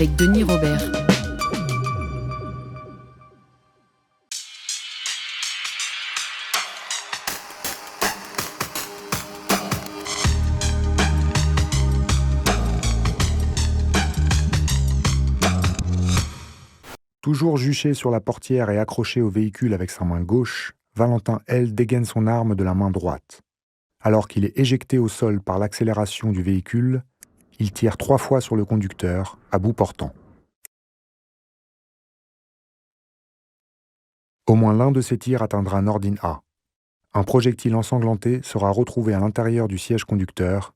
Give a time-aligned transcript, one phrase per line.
[0.00, 0.80] Avec Denis Robert.
[17.20, 21.74] Toujours juché sur la portière et accroché au véhicule avec sa main gauche, Valentin L
[21.74, 23.42] dégaine son arme de la main droite.
[24.02, 27.02] Alors qu'il est éjecté au sol par l'accélération du véhicule,
[27.60, 30.12] il tire trois fois sur le conducteur, à bout portant.
[34.46, 36.40] Au moins l'un de ces tirs atteindra Nordin A.
[37.12, 40.74] Un projectile ensanglanté sera retrouvé à l'intérieur du siège conducteur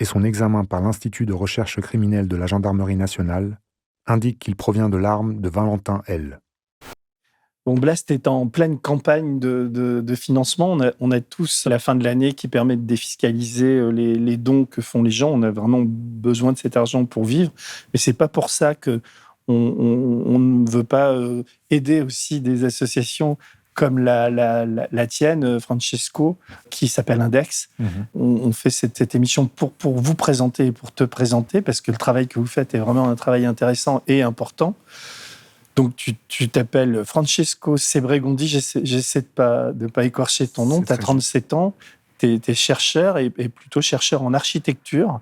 [0.00, 3.60] et son examen par l'Institut de recherche criminelle de la Gendarmerie nationale
[4.06, 6.40] indique qu'il provient de l'arme de Valentin L.
[7.66, 10.78] Bon, Blast est en pleine campagne de, financement.
[11.00, 14.80] On a, tous la fin de l'année qui permet de défiscaliser euh, les, dons que
[14.80, 15.32] font les gens.
[15.32, 17.50] On a vraiment besoin de cet argent pour vivre.
[17.92, 19.00] Mais c'est pas pour ça que
[19.48, 23.36] on, ne veut pas euh, aider aussi des associations
[23.74, 26.38] comme la, tienne, euh, Francesco,
[26.70, 27.68] qui s'appelle Index.
[27.80, 27.88] Mhm.
[28.14, 31.98] On, fait cette, émission pour, pour vous présenter et pour te présenter, parce que le
[31.98, 34.74] travail que vous faites est vraiment un travail intéressant et important.
[35.76, 35.94] Donc,
[36.28, 41.52] tu t'appelles Francesco Sebregondi, j'essaie de pas, de pas écorcher ton nom, tu as 37
[41.52, 41.74] ans,
[42.18, 45.20] tu es, chercheur et, et, plutôt chercheur en architecture.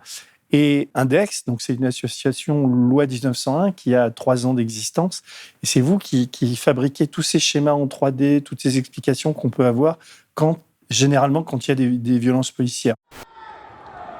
[0.57, 5.25] Et Index, donc c'est une association loi 1901 qui a trois ans d'existence.
[5.65, 9.67] Et c'est vous qui, fabriquez tous ces schémas en 3D, toutes ces explications qu'on peut
[9.67, 9.99] avoir
[10.35, 12.95] quand, généralement quand il y a des, violences policières.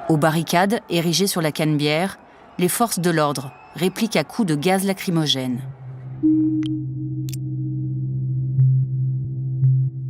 [0.09, 2.19] Aux barricades érigées sur la Canebière,
[2.59, 5.61] les forces de l'ordre répliquent à coups de gaz lacrymogène.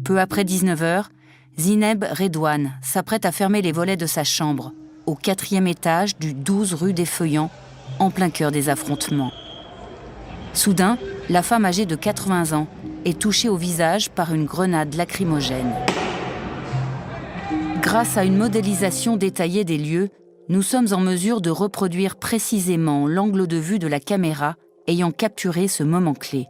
[0.03, 1.05] Peu après 19h,
[1.57, 4.71] Zineb Redouane s'apprête à fermer les volets de sa chambre
[5.05, 7.49] au quatrième étage du 12 rue des Feuillants,
[7.99, 9.31] en plein cœur des affrontements.
[10.53, 10.97] Soudain,
[11.29, 12.67] la femme âgée de 80 ans
[13.03, 15.73] est touchée au visage par une grenade lacrymogène.
[17.81, 20.09] Grâce à une modélisation détaillée des lieux,
[20.49, 24.55] nous sommes en mesure de reproduire précisément l'angle de vue de la caméra
[24.87, 26.47] ayant capturé ce moment clé.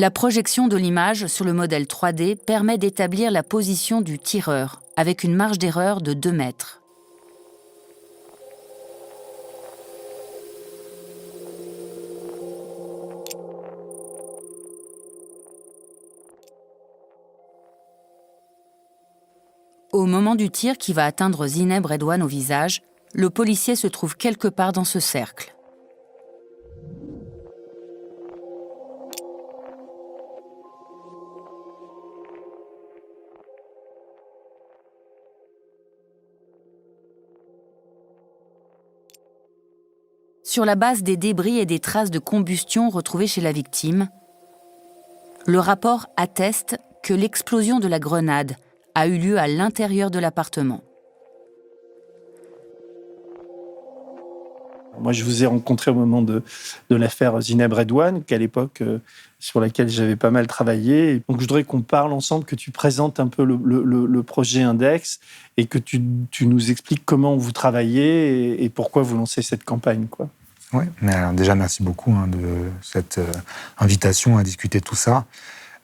[0.00, 5.24] La projection de l'image sur le modèle 3D permet d'établir la position du tireur avec
[5.24, 6.77] une marge d'erreur de 2 mètres.
[19.90, 22.82] Au moment du tir qui va atteindre Zineb Redouane au visage,
[23.14, 25.54] le policier se trouve quelque part dans ce cercle.
[40.44, 44.08] sur la base des débris et des traces de combustion retrouvées chez la victime.
[45.46, 48.56] Le rapport atteste que l'explosion de la grenade
[48.98, 50.82] a eu lieu à l'intérieur de l'appartement.
[55.00, 56.42] Moi, je vous ai rencontré au moment de,
[56.90, 58.98] l'affaire Zineb Redouane, qu'à l'époque, euh,
[59.38, 61.22] sur laquelle j'avais pas mal travaillé.
[61.28, 65.20] Donc, je voudrais qu'on parle ensemble, que tu présentes un peu le, projet Index
[65.56, 66.02] et que tu,
[66.40, 70.08] nous expliques comment vous travaillez et, et pourquoi vous lancez cette campagne.
[70.08, 70.28] Quoi.
[70.72, 73.32] Oui, mais déjà merci beaucoup hein, de cette euh,
[73.78, 75.26] invitation à discuter tout ça.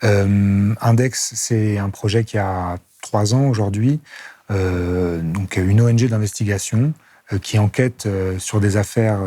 [0.02, 4.00] Euh, Index, c'est un projet qui a trois ans aujourd'hui,
[4.50, 6.93] euh, donc une ONG d'investigation
[7.40, 8.06] qui enquête
[8.38, 9.20] sur des affaires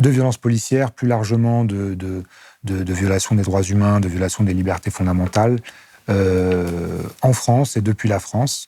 [0.00, 2.24] de violences policières, plus largement de, de,
[2.64, 5.60] des droits humains, de violation des libertés fondamentales,
[6.08, 8.66] en France et depuis la France.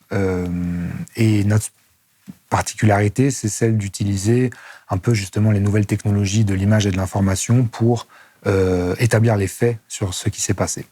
[1.17, 1.71] et notre
[2.51, 4.51] particularité, c'est celle d'utiliser
[4.91, 8.07] un peu justement les nouvelles technologies de l'image et de l'information pour
[8.47, 10.85] euh, établir les faits sur ce qui s'est passé.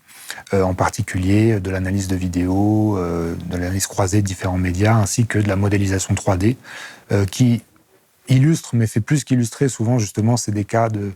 [0.53, 5.27] Euh, en particulier de l'analyse de vidéos, euh, de l'analyse croisée de différents médias, ainsi
[5.27, 6.57] que de la modélisation 3D,
[7.31, 7.63] qui
[8.29, 11.13] illustre, mais fait plus qu'illustrer souvent justement, c'est des cas de,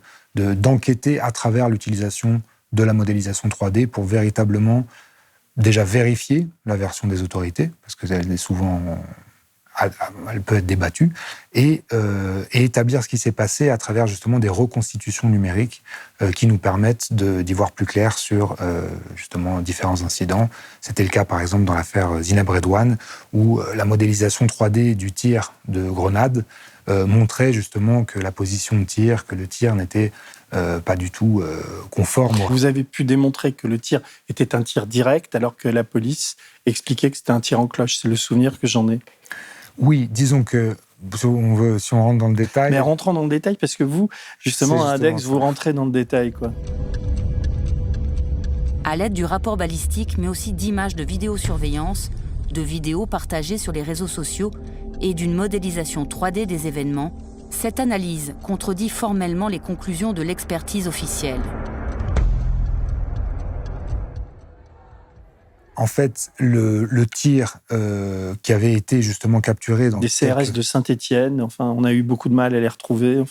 [0.54, 2.40] d'enquêter à travers l'utilisation
[2.72, 4.86] de la modélisation 3D pour véritablement
[5.58, 8.80] déjà vérifier la version des autorités, parce qu'elle est souvent
[9.80, 11.12] elle peut être débattue,
[11.54, 15.82] et, euh, et établir ce qui s'est passé à travers justement des reconstitutions numériques
[16.20, 20.48] euh, qui nous permettent d'y voir plus clair sur euh, justement différents incidents.
[20.80, 22.96] C'était le cas par exemple dans l'affaire Zineb Redouane,
[23.32, 26.44] où la modélisation 3D du tir de grenade
[26.88, 30.12] montrait justement que la position de tir, que le tir n'était
[30.50, 31.42] pas du tout
[31.90, 32.36] conforme.
[32.50, 36.36] Vous avez pu démontrer que le tir était un tir direct alors que la police
[36.66, 37.98] expliquait que c'était un tir en cloche.
[37.98, 38.98] C'est le souvenir que j'en ai.
[39.78, 40.76] Oui, disons que
[41.16, 42.70] si on, veut, si on rentre dans le détail.
[42.70, 44.08] Mais rentrons dans le détail, parce que vous,
[44.38, 46.52] justement, à Index, vous rentrez dans le détail, quoi.
[48.84, 52.10] À l'aide du rapport balistique, mais aussi d'images de vidéosurveillance,
[52.52, 54.50] de vidéos partagées sur les réseaux sociaux
[55.00, 57.12] et d'une modélisation 3D des événements,
[57.50, 61.40] cette analyse contredit formellement les conclusions de l'expertise officielle.
[65.82, 69.98] En fait, le, tir euh, qui avait été justement capturé dans...
[69.98, 73.24] Des CRS de Saint-Étienne, enfin, on a eu beaucoup de mal à les retrouver.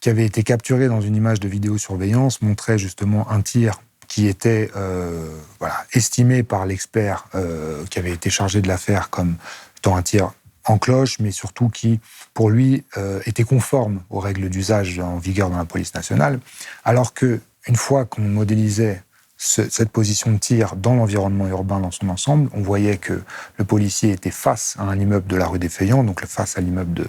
[0.00, 4.70] Qui avait été capturé dans une image de vidéosurveillance montrait justement un tir qui était
[4.76, 9.36] euh, voilà, estimé par l'expert euh, qui avait été chargé de l'affaire comme
[9.78, 10.32] étant un tir
[10.66, 11.98] en cloche, mais surtout qui,
[12.34, 12.84] pour lui,
[13.24, 16.40] était conforme aux règles d'usage en vigueur dans la police nationale,
[16.84, 19.02] alors que une fois qu'on modélisait
[19.36, 23.22] cette position de tir dans l'environnement urbain dans son ensemble, on voyait que
[23.58, 26.60] le policier était face à un immeuble de la rue des Feuillants, donc face à
[26.60, 27.06] l'immeuble de,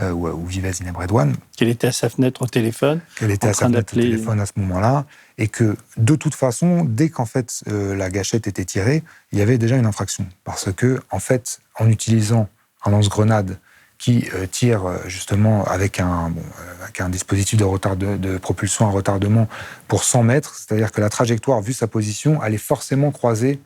[0.00, 1.36] euh, où, vivait Zineb Redouane.
[1.56, 3.00] Qu'elle était à sa fenêtre au téléphone.
[3.16, 5.06] Qu'elle était à sa fenêtre au téléphone à ce moment-là.
[5.38, 9.02] Et que, de toute façon, dès qu'en fait euh, la gâchette était tirée,
[9.32, 10.26] il y avait déjà une infraction.
[10.42, 12.48] Parce que, en fait, en utilisant
[12.84, 13.58] un lance-grenade
[13.98, 18.86] qui euh, tire euh, justement avec un, euh, avec un dispositif de, retard de, propulsion
[18.86, 19.48] à retardement
[19.88, 23.60] pour 100 mètres, c'est-à-dire que la trajectoire, vu sa position, allait forcément croiser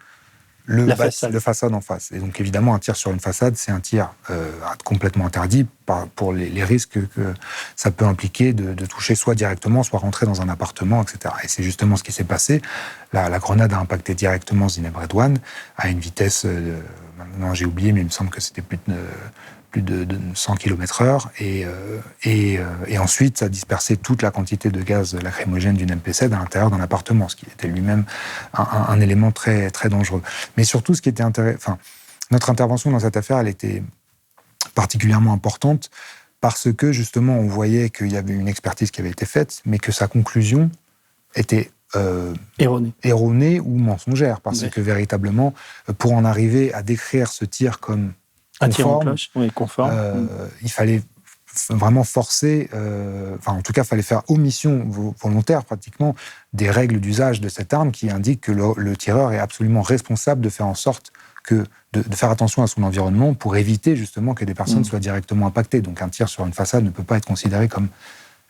[0.66, 0.86] le,
[1.40, 1.72] façade.
[1.72, 2.12] en face.
[2.12, 4.10] Et donc évidemment, un tir sur une façade, c'est un tir
[4.84, 5.66] complètement interdit
[6.14, 7.32] pour les, risques que
[7.74, 11.34] ça peut impliquer de, toucher soit directement, soit rentrer dans un appartement, etc.
[11.42, 12.60] Et c'est justement ce qui s'est passé.
[13.14, 15.38] La, grenade a impacté directement Zineb Redouane
[15.78, 16.44] à une vitesse,
[17.16, 18.94] maintenant j'ai oublié, mais il me semble que c'était plus de
[19.82, 21.28] plus de, 100 km/h.
[21.38, 25.94] Et, euh, euh, et, ensuite, ça a dispersé toute la quantité de gaz lacrymogène d'une
[25.94, 28.04] MPC à l'intérieur d'un appartement, ce qui était lui-même
[28.54, 30.22] un, élément très, très dangereux.
[30.56, 31.78] Mais surtout, ce qui était enfin,
[32.30, 33.82] notre intervention dans cette affaire, elle était
[34.74, 35.90] particulièrement importante
[36.40, 39.78] parce que justement, on voyait qu'il y avait une expertise qui avait été faite, mais
[39.78, 40.70] que sa conclusion
[41.34, 42.92] était euh, erronée.
[43.02, 45.52] erronée ou mensongère, parce que véritablement,
[45.98, 48.12] pour en arriver à décrire ce tir comme
[48.60, 49.90] un tir en cloche, oui, conforme.
[49.92, 51.02] Euh, il fallait
[51.70, 54.86] vraiment forcer, euh, enfin en tout cas, il fallait faire omission
[55.18, 56.14] volontaire pratiquement
[56.52, 60.48] des règles d'usage de cette arme qui indiquent que le, tireur est absolument responsable de
[60.48, 61.12] faire en sorte
[61.44, 64.84] que de, faire attention à son environnement pour éviter justement que des personnes mm.
[64.84, 65.80] soient directement impactées.
[65.80, 67.88] Donc un tir sur une façade ne peut pas être considéré comme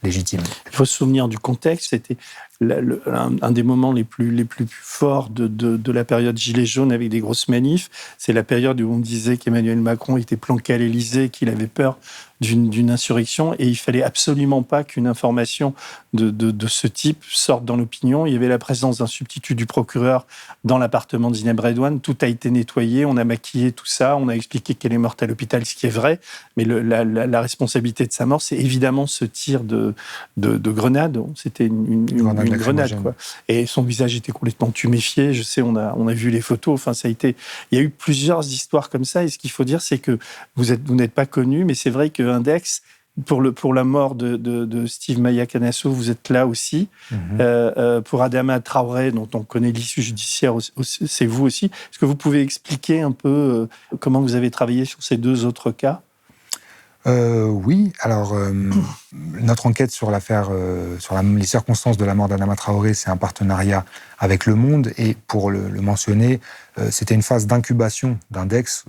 [0.02, 0.40] légitime.
[0.70, 1.90] Il faut se souvenir du contexte.
[1.90, 2.16] C'était
[2.60, 7.88] un, des moments les plus, forts de, la période Gilets jaunes avec des grosses manifs.
[8.18, 11.98] C'est la période où on disait qu'Emmanuel Macron était planqué à l'Élysée, qu'il avait peur
[12.40, 15.74] d'une insurrection et il fallait absolument pas qu'une information
[16.12, 18.26] de, ce type sorte dans l'opinion.
[18.26, 20.26] Il y avait la présence d'un substitut du procureur
[20.64, 21.60] dans l'appartement de Zineb.
[22.00, 25.22] Tout a été nettoyé, on a maquillé tout ça, on a expliqué qu'elle est morte
[25.22, 26.20] à l'hôpital, ce qui est vrai.
[26.56, 29.94] Mais la, responsabilité de sa mort, c'est évidemment ce tir de,
[30.36, 31.18] de, grenade.
[31.34, 33.14] C'était une, une, une grenade, quoi.
[33.48, 35.34] Et son visage était complètement tuméfié.
[35.34, 36.74] Je sais, on a, on a vu les photos.
[36.74, 37.36] Enfin, ça a été.
[37.70, 39.24] Il y a eu plusieurs histoires comme ça.
[39.24, 40.18] Et ce qu'il faut dire, c'est que
[40.56, 42.82] vous êtes, vous n'êtes pas connu, mais c'est vrai que Index.
[43.26, 46.86] Pour, le, pour la mort de, de, Steve Maya Canasso, vous êtes là aussi.
[47.10, 47.18] Mhm.
[47.40, 51.64] Euh, euh, pour Adama Traoré, dont on connaît l'issue judiciaire, c'est vous aussi.
[51.66, 55.46] Est-ce que vous pouvez expliquer un peu euh, comment vous avez travaillé sur ces deux
[55.46, 56.02] autres cas?
[57.06, 58.52] Euh, oui, alors euh,
[59.12, 63.16] notre enquête sur l'affaire, euh, sur les circonstances de la mort d'Anama Traoré, c'est un
[63.16, 63.84] partenariat
[64.18, 64.92] avec Le Monde.
[64.98, 66.40] Et pour le, mentionner,
[66.90, 68.84] c'était une phase d'incubation d'Index.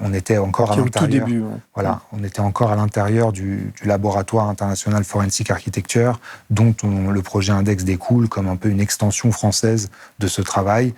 [0.00, 1.28] on était encore à l'intérieur.
[1.74, 7.84] Voilà, on était encore à l'intérieur du, laboratoire international Forensic Architecture, dont le projet Index
[7.84, 10.94] découle comme un peu une extension française de ce travail,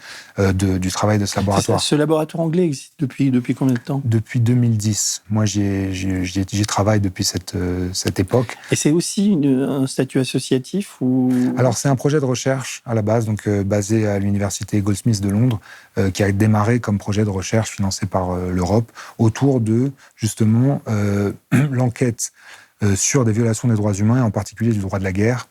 [0.55, 1.81] du travail de ce laboratoire.
[1.81, 4.01] ce laboratoire anglais existe depuis depuis combien de temps?
[4.05, 5.23] Depuis 2010.
[5.31, 8.57] Moi, j'y travaille depuis cette, euh, cette époque.
[8.71, 11.31] Et c'est aussi un statut associatif ou?
[11.57, 15.21] Alors c'est un projet de recherche à la base, donc euh, basé à l'université Goldsmiths
[15.21, 15.61] de Londres, euh,
[16.15, 20.81] qui a démarré comme projet de recherche financé par l'Europe autour de justement
[21.53, 22.31] l'enquête
[22.95, 25.49] sur des violations des droits humains, et en particulier du droit de la guerre,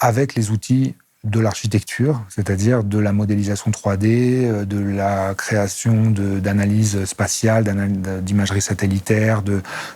[0.00, 4.06] avec les outils de l'architecture, c'est-à-dire de la modélisation 3D,
[4.44, 7.64] euh, de la création d'analyses spatiales,
[8.22, 9.42] d'imagerie satellitaire,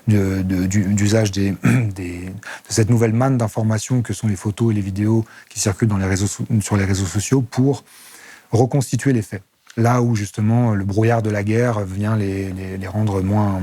[0.06, 1.54] d'usage de,
[2.68, 5.90] cette nouvelle manne d'informations que sont les photos et les vidéos qui circulent
[6.60, 7.82] sur les réseaux sociaux pour
[8.50, 9.42] reconstituer les faits.
[9.76, 13.60] Là où justement le brouillard de la guerre vient les, les rendre moins,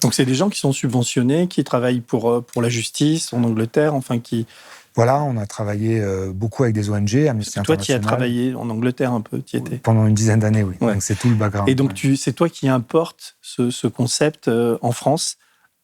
[0.00, 3.42] donc c'est des gens qui sont subventionnés, qui travaillent pour, euh, pour la justice en
[3.42, 4.46] Angleterre, enfin qui,
[4.94, 8.68] voilà, on a travaillé euh, beaucoup avec des ONG, Amnesty Toi, tu as travaillé en
[8.70, 10.74] Angleterre un peu, tu étais Pendant une dizaine d'années, oui.
[10.80, 11.68] Donc c'est tout le background.
[11.68, 15.36] Et donc c'est toi qui importes ce, concept euh, en France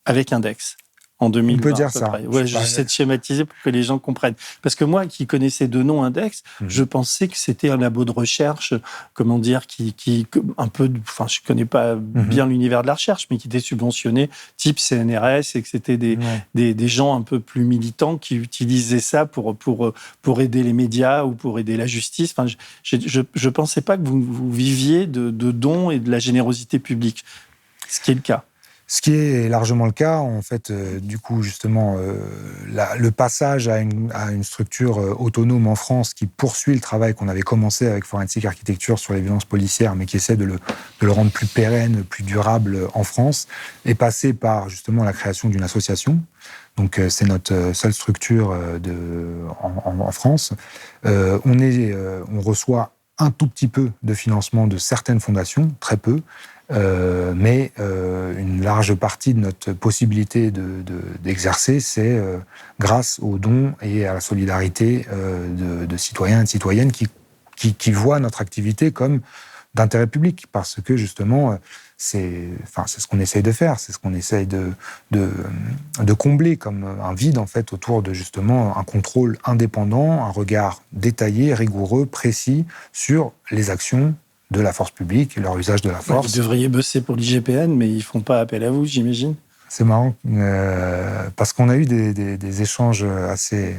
[0.04, 0.76] avec Index
[1.20, 1.58] en 2020.
[1.58, 2.20] On peut dire ça.
[2.22, 4.34] Ouais, j'essaie de schématiser pour que les gens comprennent.
[4.62, 6.70] Parce que moi, qui connaissais de nom Index, mhm.
[6.70, 8.74] je pensais que c'était un labo de recherche,
[9.12, 12.24] comment dire, qui, qui un peu, enfin, je connais pas mhm.
[12.24, 16.18] bien l'univers de la recherche, mais qui était subventionné, type CNRS, et que c'était des,
[16.54, 20.72] des, des, gens un peu plus militants qui utilisaient ça pour, pour, pour aider les
[20.72, 22.34] médias ou pour aider la justice.
[22.36, 22.46] Enfin,
[22.82, 26.18] je, je, je pensais pas que vous, vous viviez de, de dons et de la
[26.18, 27.24] générosité publique,
[27.88, 28.44] ce qui est le cas.
[28.92, 32.16] Ce qui est largement le cas, en fait, euh, du coup, justement, euh,
[32.98, 37.42] le passage à une, structure euh, autonome en France qui poursuit le travail qu'on avait
[37.42, 41.46] commencé avec Forensic Architecture sur les violences policières, mais qui essaie de le, rendre plus
[41.46, 43.46] pérenne, plus durable en France,
[43.84, 46.18] est passé par justement la création d'une association.
[46.76, 48.58] Donc, c'est notre seule structure
[49.62, 50.52] en, France.
[51.04, 56.22] on reçoit un tout petit peu de financement de certaines fondations, très peu,
[56.72, 60.52] euh, mais euh, une large partie de notre possibilité
[61.22, 62.38] d'exercer, de, c'est euh,
[62.78, 67.08] grâce aux dons et à la solidarité de, citoyens et de citoyennes qui,
[67.56, 69.20] qui, voient notre activité comme
[69.74, 71.58] d'intérêt public, parce que justement,
[71.96, 74.72] c'est enfin, ce qu'on essaye de faire, c'est ce qu'on essaye de,
[75.10, 75.30] de,
[76.00, 80.82] de, combler comme un vide en fait autour de justement un contrôle indépendant, un regard
[80.92, 84.14] détaillé, rigoureux, précis sur les actions
[84.50, 86.28] de la force publique et leur usage de la force.
[86.28, 89.34] Vous devriez bosser pour l'IGPN, mais ils font pas appel à vous, j'imagine.
[89.72, 93.76] C'est marrant, euh, parce qu'on a eu des, échanges assez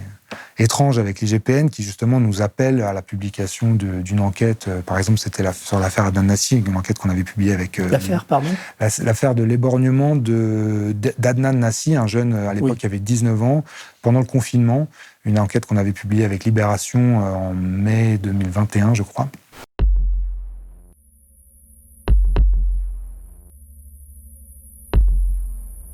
[0.58, 4.68] étranges avec l'IGPN qui justement nous appellent à la publication d'une enquête.
[4.70, 7.78] Euh, par exemple, c'était sur l'affaire Adnan Nassi, une enquête qu'on avait publiée avec...
[7.78, 8.48] Euh, l'affaire, pardon
[8.80, 13.66] L'affaire de l'éborgnement d'Adnan Nassi, un jeune à l'époque qui avait 19 ans,
[14.02, 14.88] pendant le confinement.
[15.26, 19.28] Une enquête qu'on avait publiée avec Libération en mai 2021, je crois.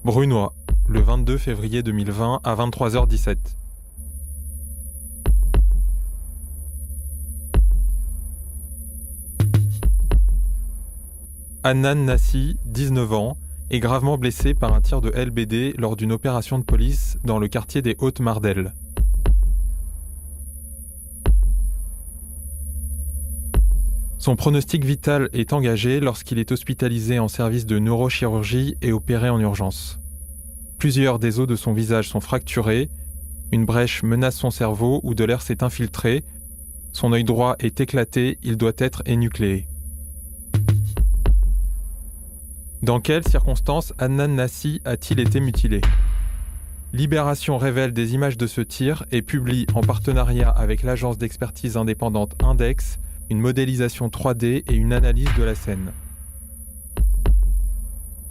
[0.08, 0.54] Brunois,
[0.88, 3.36] le 22 février 2020 à 23h17.
[11.66, 13.38] Annan Nassi, 19 ans,
[13.70, 17.50] est gravement blessé par un tir de LBD lors d'une opération de police dans le
[17.50, 18.72] quartier des Hautes-Mardelles.
[24.20, 29.40] Son pronostic vital est engagé lorsqu'il est hospitalisé en service de neurochirurgie et opéré en
[29.40, 30.00] urgence.
[30.80, 32.90] Plusieurs des os de son visage sont fracturés,
[33.52, 36.24] une brèche menace son cerveau où de l'air s'est infiltré,
[36.94, 39.68] son œil droit est éclaté, il doit être énucléé.
[42.82, 45.82] Dans quelles circonstances Annan Nassi a-t-il été mutilé?
[46.94, 52.36] Libération révèle des images de ce tir et publie en partenariat avec l'agence d'expertise indépendante
[52.44, 52.98] Index
[53.30, 55.92] une modélisation 3D et une analyse de la scène.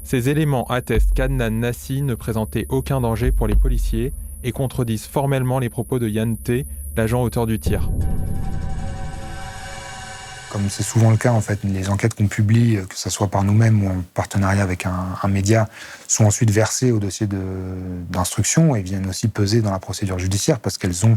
[0.04, 4.12] Ces éléments attestent qu'Adnan Nassi ne présentait aucun danger pour les policiers
[4.44, 6.64] et contredisent formellement les propos de Yann T,
[6.96, 7.90] l'agent auteur du tir.
[10.52, 13.42] Comme c'est souvent le cas, en fait, les enquêtes qu'on publie, que ce soit par
[13.42, 15.68] nous-mêmes ou en partenariat avec un, média,
[16.06, 17.26] sont ensuite versées au dossier
[18.08, 21.16] d'instruction et viennent aussi peser dans la procédure judiciaire parce qu'elles ont,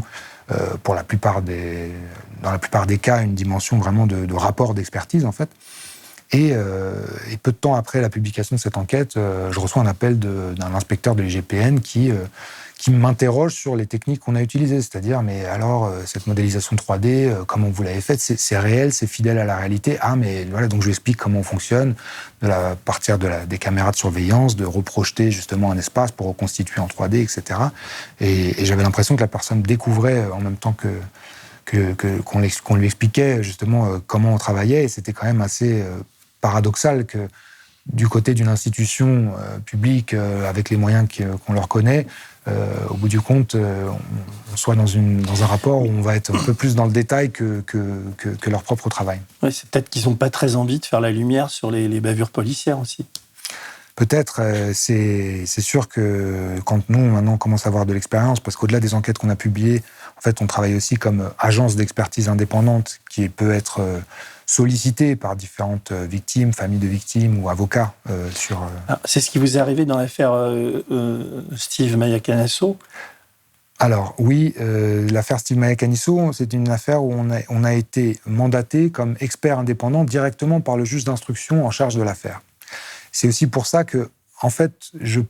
[0.82, 1.92] pour la plupart des,
[2.42, 5.48] dans la plupart des cas, une dimension vraiment de, rapport d'expertise, en fait.
[6.34, 9.86] Euh, et, peu de temps après la publication de cette enquête, euh, je reçois un
[9.86, 12.14] appel d'un inspecteur de l'IGPN qui, euh,
[12.80, 14.80] qui m'interroge sur les techniques qu'on a utilisées.
[14.80, 19.44] C'est-à-dire, mais alors, cette modélisation 3D, comment vous l'avez faite C'est réel, c'est fidèle à
[19.44, 21.94] la réalité Ah, mais voilà, donc je lui explique comment on fonctionne,
[22.40, 26.86] la, partir de des caméras de surveillance, de reprojeter justement un espace pour reconstituer en
[26.86, 27.60] 3D, etc.
[28.18, 30.88] Et, j'avais l'impression que la personne découvrait en même temps que
[32.24, 35.84] qu'on lui expliquait justement comment on travaillait, et c'était quand même assez
[36.40, 37.28] paradoxal que
[37.86, 41.08] du côté d'une institution euh, publique euh, avec les moyens
[41.46, 42.29] qu'on leur connaît, euh,
[42.88, 46.34] au bout du compte, on, soit dans, une, dans un rapport où on va être
[46.34, 49.20] un peu plus dans le détail que, que, leur propre travail.
[49.50, 52.78] c'est peut-être qu'ils n'ont pas très envie de faire la lumière sur les, bavures policières
[52.78, 53.06] aussi.
[53.96, 58.56] Peut-être, euh, c'est sûr que quand nous, maintenant, on commence à avoir de l'expérience, parce
[58.56, 59.82] qu'au-delà des enquêtes qu'on a publiées,
[60.16, 63.80] en fait, on travaille aussi comme agence d'expertise indépendante qui peut être
[64.50, 67.94] euh, sollicitée par différentes euh, victimes, familles de victimes ou avocats
[68.34, 68.68] sur...
[68.88, 70.32] Ah, c'est ce qui vous est arrivé dans l'affaire
[71.56, 72.76] Steve Mayakanasso
[73.82, 74.54] alors oui,
[75.10, 79.58] l'affaire Steve Mayakanisso, c'est une affaire où on a, on a été mandaté comme expert
[79.58, 82.42] indépendant directement par le juge d'instruction en charge de l'affaire.
[83.10, 84.10] C'est aussi pour ça que,
[84.42, 85.22] en fait, je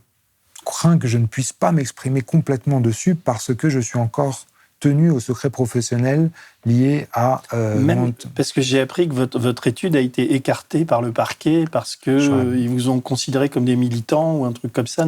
[0.65, 4.45] crains que je ne puisse pas m'exprimer complètement dessus parce que je suis encore
[4.81, 6.29] tenu au secret professionnel
[6.65, 7.41] lié à...
[7.53, 11.13] Euh, Même parce que j'ai appris que votre, votre, étude a été écartée par le
[11.13, 15.05] parquet parce qu'ils ils vous ont considéré comme des militants ou un truc comme ça.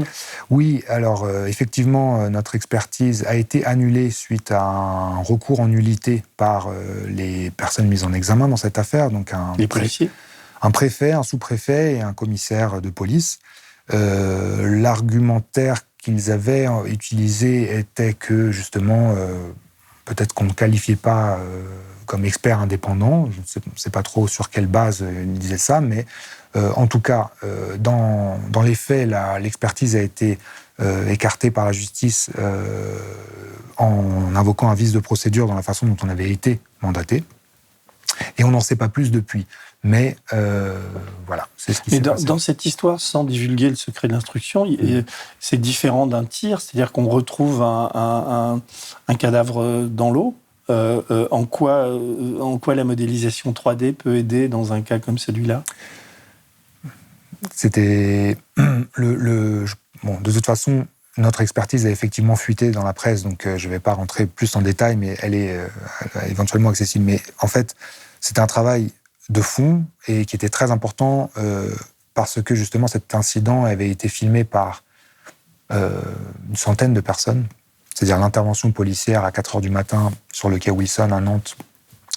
[0.49, 5.67] oui, alors euh, effectivement, euh, notre expertise a été annulée suite à un recours en
[5.67, 6.69] nullité par
[7.07, 9.11] les personnes mises en examen dans cette affaire.
[9.11, 10.09] Donc un les policiers
[10.63, 13.39] un préfet, un sous-préfet et un commissaire de police.
[13.93, 19.37] Euh, l'argumentaire qu'ils avaient utilisé était que justement, euh,
[20.05, 21.63] peut-être qu'on ne qualifiait pas euh,
[22.05, 26.05] comme expert indépendant, je ne sais, pas trop sur quelle base ils disaient ça, mais
[26.55, 27.31] en tout cas,
[27.79, 30.37] dans, dans, les faits, l'expertise a été
[31.07, 32.29] écartée par la justice
[33.77, 37.23] en invoquant un vice de procédure dans la façon dont on avait été mandaté.
[38.37, 39.47] Et on n'en sait pas plus depuis.
[39.83, 40.79] Mais euh,
[41.27, 42.23] voilà, c'est ce qui s'est passé.
[42.23, 44.65] Dans cette histoire, sans divulguer le secret de l'instruction,
[45.39, 48.61] c'est différent d'un tir, c'est-à-dire qu'on retrouve un,
[49.19, 50.35] cadavre dans l'eau.
[50.69, 51.93] Euh, euh, en, quoi,
[52.39, 55.65] en quoi la modélisation 3D peut aider dans un cas comme celui-là?
[57.53, 58.37] C'était
[58.95, 59.65] le,
[60.03, 60.87] bon, de toute façon,
[61.17, 64.55] notre expertise a effectivement fuité dans la presse, donc je ne vais pas rentrer plus
[64.55, 65.59] en détail, mais elle est
[66.29, 67.03] éventuellement accessible.
[67.03, 67.75] Mais en fait,
[68.21, 68.93] c'est un travail
[69.33, 71.69] de fond et qui était très important euh,
[72.13, 74.83] parce que justement cet incident avait été filmé par
[75.71, 76.01] euh,
[76.49, 77.45] une centaine de personnes.
[77.93, 81.57] C'est-à-dire l'intervention policière à 4 heures du matin sur le quai Wilson à Nantes,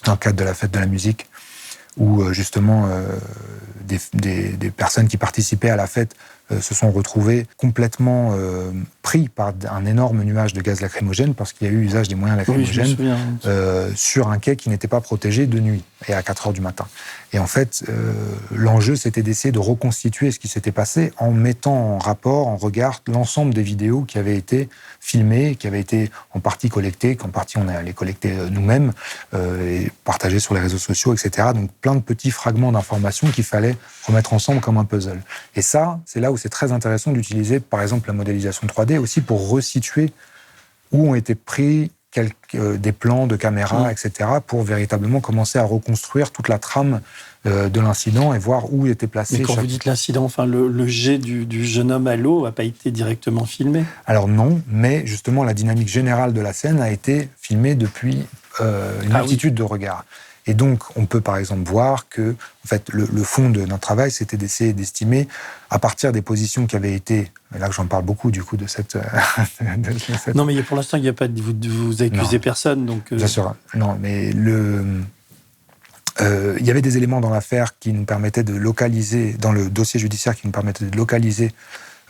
[0.04, 1.28] dans le cadre de la fête de la musique,
[1.96, 2.88] où euh, justement
[3.86, 6.14] des, personnes qui participaient à la fête
[6.60, 8.70] se sont retrouvés complètement euh,
[9.02, 12.14] pris par un énorme nuage de gaz lacrymogène parce qu'il y a eu usage des
[12.14, 12.96] moyens lacrymogènes
[13.46, 16.60] euh, sur un quai qui n'était pas protégé de nuit et à 4 heures du
[16.60, 16.86] matin.
[17.32, 17.84] Et en fait,
[18.50, 23.02] l'enjeu, c'était d'essayer de reconstituer ce qui s'était passé en mettant en rapport, en regard,
[23.08, 24.68] l'ensemble des vidéos qui avaient été
[25.00, 28.92] filmées, qui avaient été en partie collectées, qu'en partie on a les collectées nous-mêmes
[29.34, 31.48] et partagées sur les réseaux sociaux, etc.
[31.54, 35.22] Donc plein de petits fragments d'informations qu'il fallait remettre ensemble comme un puzzle.
[35.54, 39.20] Et ça, c'est là où c'est très intéressant d'utiliser, par exemple, la modélisation 3D aussi
[39.20, 40.12] pour resituer
[40.92, 45.64] où ont été pris quelques, euh, des plans de caméra, etc., pour véritablement commencer à
[45.64, 47.02] reconstruire toute la trame
[47.44, 49.38] euh, de l'incident et voir où était placé.
[49.38, 52.64] Mais quand vous dites l'incident, enfin, le, jet du, jeune homme à l'eau n'a pas
[52.64, 53.84] été directement filmé?
[54.06, 58.24] Alors non, mais justement, la dynamique générale de la scène a été filmée depuis
[58.62, 60.06] euh, une ah multitude de regards.
[60.46, 64.10] Et donc, on peut par exemple voir que, en fait, le, fond de notre travail,
[64.10, 65.26] c'était d'essayer d'estimer,
[65.70, 68.66] à partir des positions qui avaient été, là que j'en parle beaucoup du coup de
[68.66, 68.96] cette,
[70.34, 73.12] Non, mais pour l'instant, il n'y a pas de vous, vous accusez personne, donc.
[73.12, 74.84] Euh, Bien sûr, non, mais le.
[76.22, 79.68] Euh, il y avait des éléments dans l'affaire qui nous permettaient de localiser, dans le
[79.68, 81.52] dossier judiciaire qui nous permettaient de localiser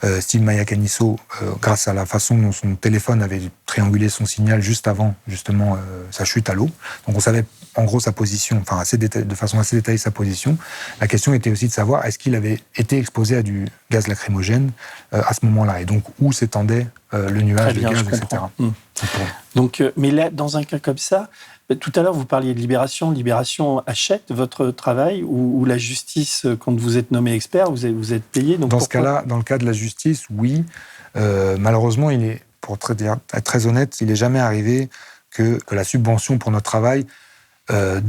[0.03, 4.61] euh, Steve Mayakaniso, euh, grâce à la façon dont son téléphone avait triangulé son signal
[4.61, 6.69] juste avant justement euh, sa chute à l'eau.
[7.07, 7.45] Donc on savait
[7.77, 10.57] en gros sa position, enfin assez de façon assez détaillée sa position.
[10.99, 14.71] La question était aussi de savoir est-ce qu'il avait été exposé à du gaz lacrymogène
[15.11, 18.43] à ce moment-là, et donc où s'étendait le nuage de gaz, etc.
[18.59, 18.69] Mmh.
[19.55, 21.29] Donc, mais là, dans un cas comme ça,
[21.75, 23.11] tout à l'heure, vous parliez de Libération.
[23.11, 28.13] Libération achète votre travail ou, la justice, quand vous êtes nommé expert, vous êtes, vous
[28.13, 30.63] êtes payé donc Dans ce cas-là, dans le cas de la justice, oui.
[31.17, 34.89] Euh, malheureusement, il est, pour être très honnête, il n'est jamais arrivé
[35.29, 37.05] que, la subvention pour notre travail
[37.71, 38.01] euh,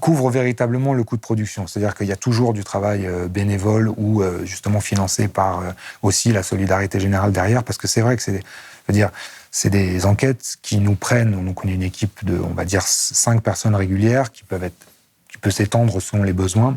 [0.00, 0.30] couvre.
[0.30, 1.66] véritablement le coût de production.
[1.66, 5.62] C'est-à-dire qu'il y a toujours du travail euh, bénévole ou justement financé par
[6.02, 8.42] aussi la solidarité générale derrière, parce que c'est vrai que c'est,
[8.88, 9.10] dire,
[9.50, 12.82] c'est des enquêtes qui nous prennent, donc on est une équipe de, on va dire,
[12.82, 14.86] cinq personnes régulières qui peuvent être,
[15.30, 16.74] qui peut s'étendre selon les besoins,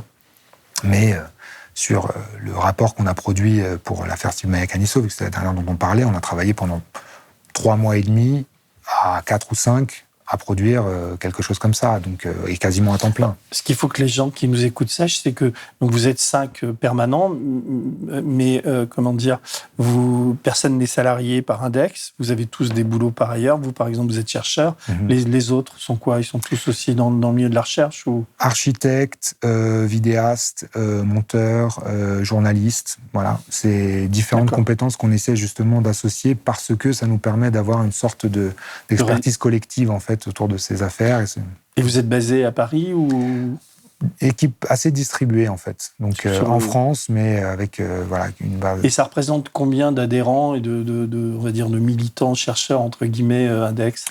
[0.84, 1.21] mais euh,
[1.73, 5.25] sur euh, le rapport qu'on a produit euh, pour l'affaire Steve Mayakaniso, vu que c'est
[5.25, 6.82] la dernière dont on parlait, on a travaillé pendant
[7.54, 8.45] trois mois et demi
[9.02, 12.93] à quatre ou cinq à produire euh, quelque chose comme ça, donc euh, et quasiment
[12.93, 13.35] à temps plein.
[13.51, 16.19] Ce qu'il faut que les gens qui nous écoutent sachent, c'est que donc vous êtes
[16.19, 17.35] cinq permanents,
[18.23, 19.39] mais comment dire,
[19.77, 22.13] vous personne n'est salarié par Index.
[22.19, 23.57] Vous avez tous des boulots par ailleurs.
[23.57, 24.75] Vous, par exemple, vous êtes chercheur.
[24.87, 25.07] Mhm.
[25.07, 26.19] les, autres sont quoi?
[26.19, 28.25] Ils sont tous aussi dans, dans, le milieu de la recherche ou?
[28.37, 31.81] Architecte, vidéaste, monteur,
[32.21, 32.99] journaliste.
[33.13, 37.91] Voilà, c'est différentes compétences qu'on essaie justement d'associer parce que ça nous permet d'avoir une
[37.91, 38.51] sorte de
[38.89, 41.23] d'expertise collective en fait autour de ces affaires.
[41.77, 43.58] Et, vous êtes basé à Paris ou?
[44.21, 48.79] Équipe assez distribuée en fait, donc euh, en France, mais avec euh, voilà une base.
[48.86, 53.05] Et ça représente combien d'adhérents et de, de, on va dire de militants, chercheurs entre
[53.05, 54.05] guillemets euh, Index?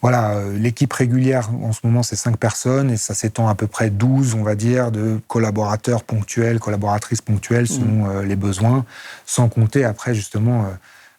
[0.00, 3.90] Voilà, l'équipe régulière en ce moment c'est cinq personnes et ça s'étend à peu près
[3.90, 8.22] 12, on va dire, de collaborateurs ponctuels, collaboratrices ponctuelles selon mmh.
[8.22, 8.86] les besoins,
[9.26, 10.68] sans compter après justement euh,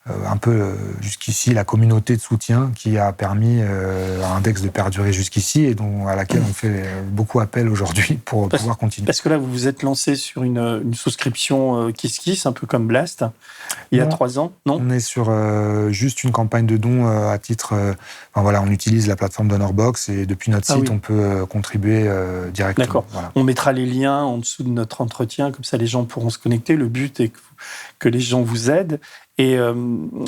[0.08, 4.70] un peu euh, jusqu'ici la communauté de soutien qui a permis euh, à Index de
[4.70, 9.08] perdurer jusqu'ici et dont, à laquelle on fait beaucoup appel aujourd'hui pour pouvoir continuer.
[9.08, 12.86] Parce que là, vous vous êtes lancé sur une, une souscription KissKiss, un peu comme
[12.86, 13.26] Blast,
[13.92, 14.80] il y a trois ans, non?
[14.80, 15.32] On est sur
[15.92, 17.74] juste une campagne de dons à titre.
[17.74, 22.10] enfin, voilà, on utilise la plateforme Donorbox et depuis notre ah site, on peut contribuer
[22.54, 22.86] directement.
[22.86, 23.32] D'accord.
[23.34, 26.38] On mettra les liens en dessous de notre entretien, comme ça les gens pourront se
[26.38, 26.76] connecter.
[26.76, 27.40] Le but est que,
[28.00, 29.00] que les gens vous aident.
[29.38, 29.74] Et, euh,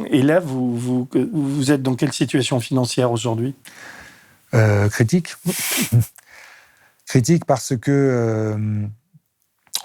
[0.09, 3.55] et là, vous, vous, vous, êtes dans quelle situation financière aujourd'hui?
[4.53, 5.35] Euh, Critique.
[7.05, 8.57] critique parce que euh,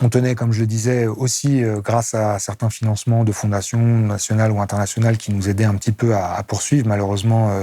[0.01, 4.61] on tenait, comme je le disais, aussi grâce à certains financements de fondations nationales ou
[4.61, 6.88] internationales qui nous aidaient un petit peu à, poursuivre.
[6.88, 7.57] Malheureusement,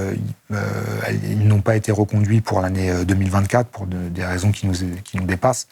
[0.49, 5.25] ils n'ont pas été reconduits pour l'année 2024 pour des raisons qui nous, qui nous
[5.25, 5.67] dépassent.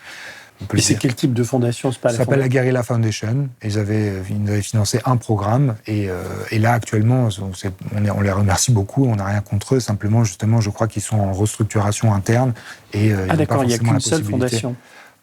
[0.74, 1.92] Et c'est quel type de fondation?
[1.92, 3.50] Ça s'appelle la Guerrilla Foundation.
[3.64, 5.76] Ils avaient, ils avaient financé un programme.
[5.86, 7.52] Et, euh, et là, actuellement, on,
[7.96, 9.06] on, les remercie beaucoup.
[9.06, 9.80] On n'a rien contre eux.
[9.80, 12.54] Simplement, justement, je crois qu'ils sont en restructuration interne.
[12.94, 14.76] Et, euh, ah d'accord, il n'y a qu'une seule fondation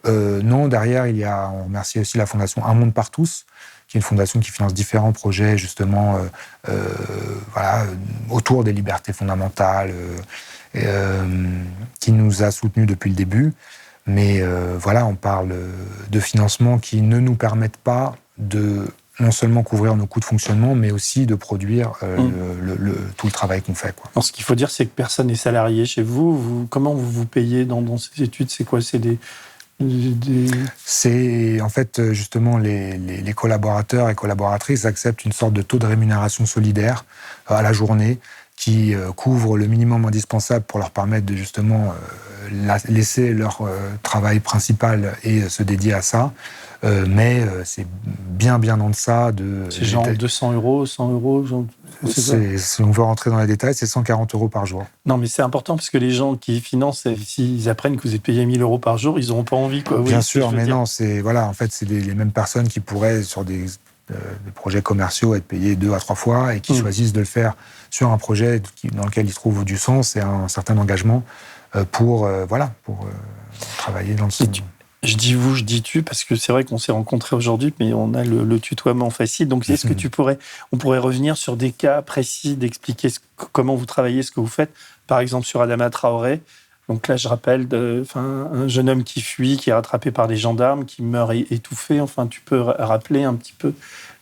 [0.05, 3.45] euh, Non, derrière, il y a, on remercie aussi la fondation Un Monde par tous
[3.87, 6.17] qui est une fondation qui finance différents projets, justement,
[7.53, 7.85] voilà,
[8.31, 9.93] autour des libertés fondamentales,
[10.73, 13.53] qui nous a soutenus depuis le début.
[14.07, 15.55] Mais euh, voilà, on parle
[16.09, 18.87] de financements qui ne nous permettent pas de
[19.19, 22.77] non seulement couvrir nos coûts de fonctionnement, mais aussi de produire euh, mm.
[22.79, 23.95] le, tout le travail qu'on fait.
[23.95, 24.21] Quoi.
[24.21, 26.37] ce qu'il faut dire, c'est que personne n'est salarié chez vous.
[26.37, 26.67] vous.
[26.69, 28.51] Comment vous vous payez dans, ces études?
[28.51, 28.81] C'est quoi?
[28.81, 29.17] C'est des,
[30.85, 35.85] C'est en fait justement les, les, collaborateurs et collaboratrices acceptent une sorte de taux de
[35.85, 37.05] rémunération solidaire
[37.47, 38.19] à la journée
[38.57, 41.93] qui euh, couvre le minimum indispensable pour leur permettre de justement
[42.89, 46.31] laisser leur euh, travail principal et se dédier à ça.
[46.83, 49.63] Euh, mais euh, c'est bien, bien en deçà de.
[49.69, 51.45] C'est genre 200 euros, 100 euros
[52.05, 54.85] Si on veut rentrer dans les détails, c'est 140 euros par jour.
[55.05, 58.21] Non, mais c'est important parce que les gens qui financent, s'ils apprennent que vous êtes
[58.21, 59.83] payé 1000 euros par jour, ils n'auront pas envie.
[59.83, 60.01] Quoi.
[60.01, 63.45] Bien sûr, mais non, c'est voilà, en fait, c'est les, mêmes personnes qui pourraient, sur
[63.45, 63.65] des,
[64.53, 66.81] projets commerciaux, être payées deux à trois fois et qui hmm.
[66.81, 67.55] choisissent de le faire
[67.89, 68.61] sur un projet
[68.93, 71.23] dans lequel ils trouvent du sens et un certain engagement.
[71.75, 73.09] Euh, pour, euh, voilà, pour euh,
[73.77, 74.47] travailler dans le sens.
[75.03, 77.93] Je dis vous, je dis tu, parce que c'est vrai qu'on s'est rencontrés aujourd'hui, mais
[77.93, 79.47] on a le, tutoiement facile.
[79.47, 80.39] Donc, est-ce que tu pourrais,
[80.71, 83.09] on pourrait revenir sur des cas précis, d'expliquer
[83.51, 84.71] comment vous travaillez, ce que vous faites,
[85.05, 86.41] par exemple sur Adama Traoré.
[86.87, 90.27] Donc là, je rappelle, de, enfin, un jeune homme qui fuit, qui est rattrapé par
[90.27, 91.99] des gendarmes, qui meurt étouffé.
[91.99, 93.73] Enfin, tu peux rappeler un petit peu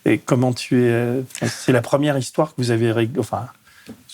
[0.06, 1.24] et comment tu es.
[1.46, 3.48] C'est la première histoire que vous avez, enfin,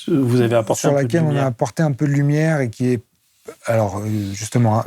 [0.08, 3.04] vous avez apporté sur laquelle on a apporté un peu de lumière et qui est
[3.66, 4.86] alors euh, justement, hein,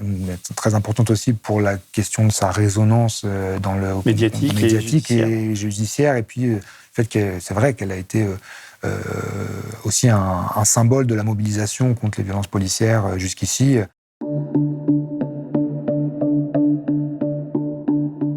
[0.57, 4.59] très importante aussi pour la question de sa résonance euh, dans le médiatique,
[5.11, 6.17] et, judiciaire.
[6.17, 6.61] et, puis euh, le
[6.93, 8.27] fait que c'est vrai qu'elle a été
[9.85, 13.79] aussi un, symbole de la mobilisation contre les violences policières jusqu'ici.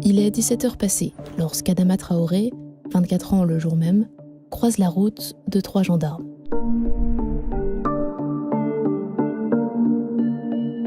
[0.02, 2.50] Il est 17h passées lorsqu'Adama Traoré,
[2.94, 4.08] 24 ans le jour même,
[4.50, 6.35] croise la route de trois gendarmes.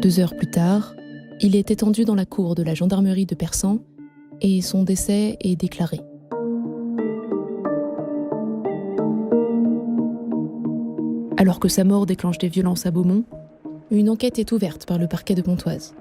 [0.01, 0.95] Deux heures plus tard,
[1.41, 3.79] il est étendu dans la cour de la gendarmerie de Persan
[4.39, 5.99] et son décès est déclaré.
[11.35, 13.25] Alors que sa mort déclenche des violences à Beaumont,
[13.91, 15.93] une enquête est ouverte par le parquet de Pontoise.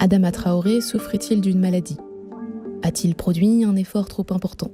[0.00, 1.98] Adama Traoré souffrait-il d'une maladie?
[2.82, 4.72] A-t-il produit un effort trop important?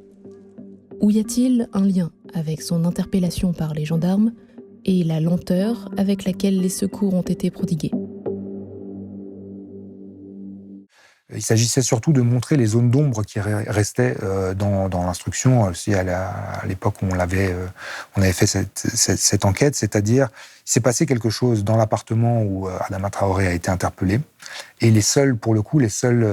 [1.02, 4.32] Ou y a-t-il un lien avec son interpellation par les gendarmes?
[4.84, 7.92] Et la lenteur avec laquelle les secours ont été prodigués.
[11.34, 16.62] il s'agissait surtout de montrer les zones d'ombre qui restaient euh, dans, l'instruction, aussi à
[16.66, 17.66] l'époque où on, euh,
[18.16, 20.28] avait fait cette, enquête, c'est-à-dire
[20.64, 24.20] s'est passé quelque chose dans l'appartement où euh, Adama Traoré a été interpellé,
[24.80, 26.26] et les seules, pour le coup, les seules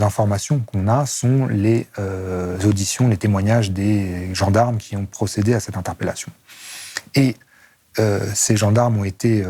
[0.00, 1.86] informations qu'on a sont les
[2.64, 6.30] auditions, les témoignages des gendarmes qui ont procédé à cette interpellation.
[8.34, 9.44] Ces gendarmes ont été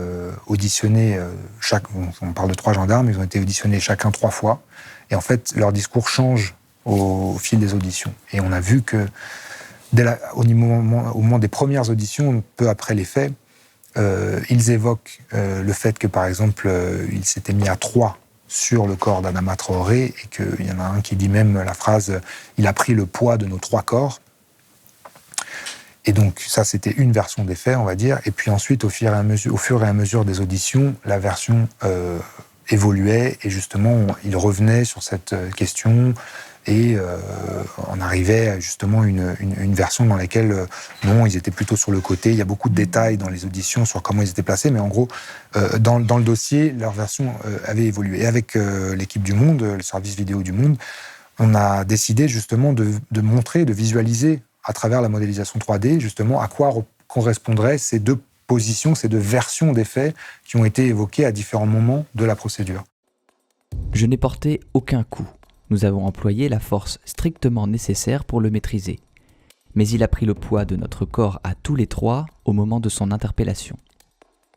[0.46, 1.18] auditionnés,
[1.60, 1.84] chaque,
[2.22, 4.62] on parle de trois gendarmes, ils ont été auditionnés chacun trois fois.
[5.10, 6.54] Et en fait, leur discours change
[6.84, 8.14] au, fil des auditions.
[8.32, 9.06] Et on a vu que,
[9.92, 13.32] dès au, moment, au, moment, des premières auditions, peu après les faits,
[13.96, 18.18] euh, ils évoquent euh, le fait que, par exemple, euh, ils s'étaient mis à trois
[18.48, 21.74] sur le corps d'Adama Traoré et qu'il y en a un qui dit même la
[21.74, 22.20] phrase
[22.58, 24.20] Il a pris le poids de nos trois corps.
[26.06, 28.20] Et donc, ça, c'était une version des faits, on va dire.
[28.24, 30.94] Et puis ensuite, au fur et à mesure, au fur et à mesure des auditions,
[31.04, 31.68] la version
[32.70, 33.38] évoluait.
[33.42, 36.14] Et justement il revenait sur cette euh, question.
[36.68, 37.16] Et euh,
[37.86, 40.66] on arrivait à justement une, une, version dans laquelle euh,
[41.04, 42.30] non ils étaient plutôt sur le côté.
[42.30, 44.70] Il y a beaucoup de détails dans les auditions sur comment ils étaient placés.
[44.70, 45.08] Mais en gros
[45.78, 48.22] dans, dans, le dossier leur version avait évolué.
[48.22, 48.56] Et avec
[48.96, 50.76] l'équipe du Monde le service vidéo du Monde
[51.38, 56.40] on a décidé justement de, de montrer de visualiser à travers la modélisation 3D justement
[56.40, 56.74] à quoi
[57.06, 61.66] correspondraient ces deux positions, ces deux versions des faits qui ont été évoquées à différents
[61.66, 62.84] moments de la procédure.
[63.92, 65.26] Je n'ai porté aucun coup.
[65.70, 69.00] Nous avons employé la force strictement nécessaire pour le maîtriser.
[69.74, 72.80] Mais il a pris le poids de notre corps à tous les trois au moment
[72.80, 73.76] de son interpellation.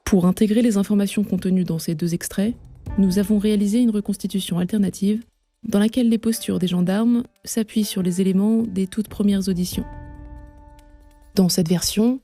[0.05, 2.55] Pour intégrer les informations contenues dans ces deux extraits,
[2.97, 5.23] nous avons réalisé une reconstitution alternative
[5.67, 9.85] dans laquelle les postures des gendarmes s'appuient sur les éléments des toutes premières auditions.
[11.39, 12.19] Dans cette version,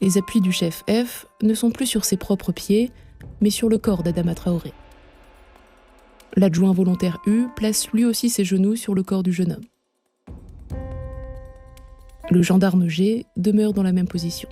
[0.00, 2.90] les appuis du chef F ne sont plus sur ses propres pieds,
[3.40, 4.72] mais sur le corps d'Adama Traoré.
[6.34, 9.64] L'adjoint volontaire U place lui aussi ses genoux sur le corps du jeune homme.
[12.28, 14.48] Le gendarme G demeure dans la même position.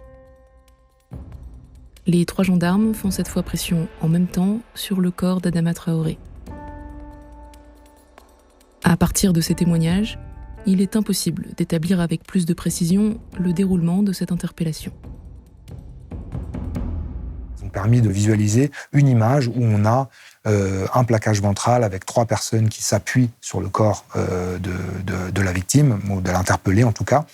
[2.06, 6.18] Les trois gendarmes font cette fois pression en même temps sur le corps d'Adama Traoré.
[8.84, 10.20] À partir de ces témoignages,
[10.66, 14.92] il est impossible d'établir avec plus de précision le déroulement de cette interpellation.
[17.72, 20.08] Permis de visualiser une image où on a
[20.46, 25.52] euh, un plaquage ventral avec trois personnes qui s'appuient sur le corps euh, de, la
[25.52, 27.26] victime, ou de l'interpellé en tout cas,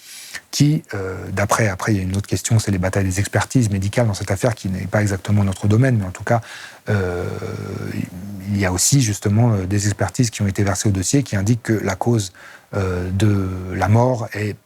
[0.50, 3.70] qui, euh, d'après, après il y a une autre question, c'est les batailles des expertises
[3.70, 6.40] médicales dans cette affaire qui n'est pas exactement notre domaine, mais en tout cas,
[6.88, 11.62] il y a aussi justement des expertises qui ont été versées au dossier qui indiquent
[11.62, 12.32] que la cause
[12.74, 14.56] de la mort est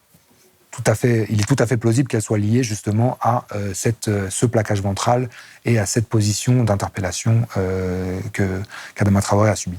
[0.87, 4.09] à fait, il est tout à fait plausible qu'elle soit liée justement à euh, cette,
[4.09, 5.29] euh, ce plaquage ventral
[5.65, 8.61] et à cette position d'interpellation euh, que
[8.95, 9.79] qu'Adama Traoré a subi.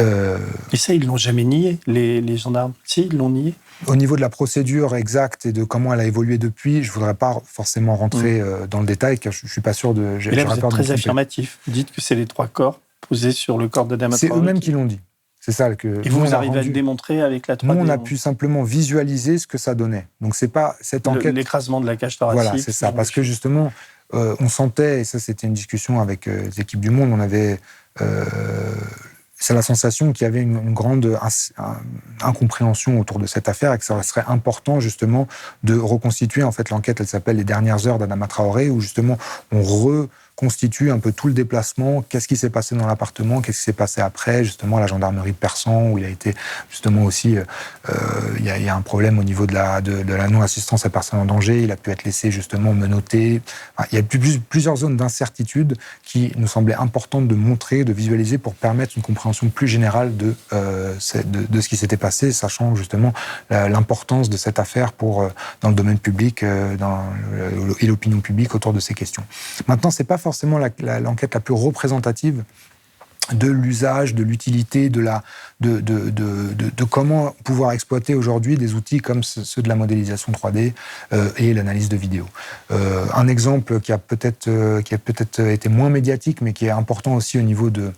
[0.00, 3.54] et ça, ils l'ont jamais nié, les, gendarmes Si, ils l'ont nié
[3.86, 6.94] Au niveau de la procédure exacte et de comment elle a évolué depuis, je ne
[6.94, 8.66] voudrais pas forcément rentrer mm.
[8.68, 10.18] dans le détail, car je ne suis pas sûr de...
[10.26, 11.58] Mais là, vous êtes très affirmatif.
[11.66, 14.32] Vous dites que c'est les trois corps posés sur le corps d'Adama Traoré.
[14.32, 15.00] C'est eux-mêmes qui l'ont dit.
[15.46, 16.04] C'est ça que.
[16.04, 18.64] Et vous, vous arrivez à le démontrer avec la 3D Nous, on a pu simplement
[18.64, 20.08] visualiser ce que ça donnait.
[20.20, 21.36] Donc, c'est pas cette enquête.
[21.36, 22.42] L'écrasement de la cage thoracique.
[22.42, 22.90] Voilà, c'est ça.
[22.90, 23.72] Parce que justement,
[24.12, 27.20] euh, on sentait, et ça, c'était une discussion avec euh, les équipes du Monde, on
[27.20, 27.60] avait.
[28.00, 28.24] Euh,
[29.38, 31.18] c'est la sensation qu'il y avait une, grande
[32.22, 35.28] incompréhension autour de cette affaire et que ça serait important justement
[35.62, 36.42] de reconstituer.
[36.42, 39.18] En fait, l'enquête, elle s'appelle Les dernières heures d'Adama Traoré, où justement
[39.52, 42.02] on re constitue un peu tout le déplacement.
[42.02, 43.40] Qu'est-ce qui s'est passé dans l'appartement?
[43.40, 46.34] Qu'est-ce qui s'est passé après Justement, la gendarmerie de Persan, où il a été
[46.70, 47.44] justement aussi, euh,
[47.88, 47.94] euh,
[48.38, 49.80] il, y a, un problème au niveau de la,
[50.28, 51.62] non-assistance à personne en danger.
[51.62, 53.40] Il a pu être laissé justement menotté.
[53.90, 54.02] il y a
[54.50, 59.48] plusieurs zones d'incertitude qui nous semblaient importantes de montrer, de visualiser pour permettre une compréhension
[59.48, 63.14] plus générale de, euh, ce qui s'était passé, sachant justement
[63.48, 65.26] l'importance de cette affaire pour,
[65.62, 69.24] dans le domaine public et l'opinion publique autour de ces questions.
[69.66, 72.42] Maintenant, c'est pas forcément l'enquête la, plus représentative
[73.32, 75.22] de l'usage, de l'utilité, de, la,
[75.60, 80.72] de, de, de, comment pouvoir exploiter aujourd'hui des outils comme ceux de la modélisation 3D
[81.12, 82.26] euh, et l'analyse de vidéo.
[82.72, 87.14] Euh, un exemple qui a peut-être euh, peut-être été moins médiatique, mais qui est important
[87.14, 87.92] aussi au niveau de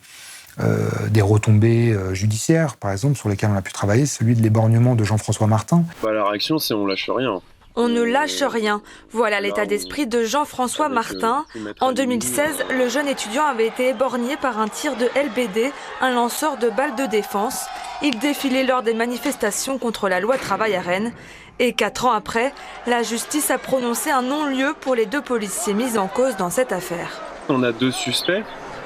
[1.11, 5.05] des retombées judiciaires, par exemple, sur lesquelles on a pu travailler, celui de l'éborgnement de
[5.05, 5.85] Jean-François Martin.
[6.03, 7.41] Bah, la réaction, c'est on lâche rien.
[7.81, 8.83] On ne lâche rien.
[9.13, 11.47] Voilà l'état d'esprit de Jean-François Martin.
[11.79, 16.57] En 2016, le jeune étudiant avait été éborgné par un tir de LBD, un lanceur
[16.57, 17.67] de balles de défense.
[18.03, 21.13] Il défilait lors des manifestations contre la loi travail à Rennes.
[21.61, 22.53] Et quatre ans après,
[22.89, 26.73] la justice a prononcé un non-lieu pour les deux policiers mis en cause dans cette
[26.73, 27.21] affaire.
[27.49, 28.43] On a deux suspects,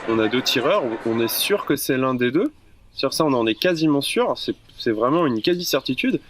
[0.06, 2.52] on a deux tireurs, on est sûr que c'est l'un des deux?
[2.92, 4.34] Sur ça, on en est quasiment sûr.
[4.78, 6.20] C'est vraiment une quasi-certitude.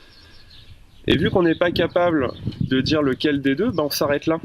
[1.08, 4.38] Et vu qu'on n'est pas capable de dire lequel des deux, ben, on s'arrête là.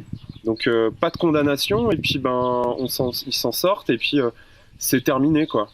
[0.47, 4.29] Donc euh, pas de condamnation et puis ben on ils s'en sortent et puis euh,
[4.79, 5.67] c'est terminé quoi.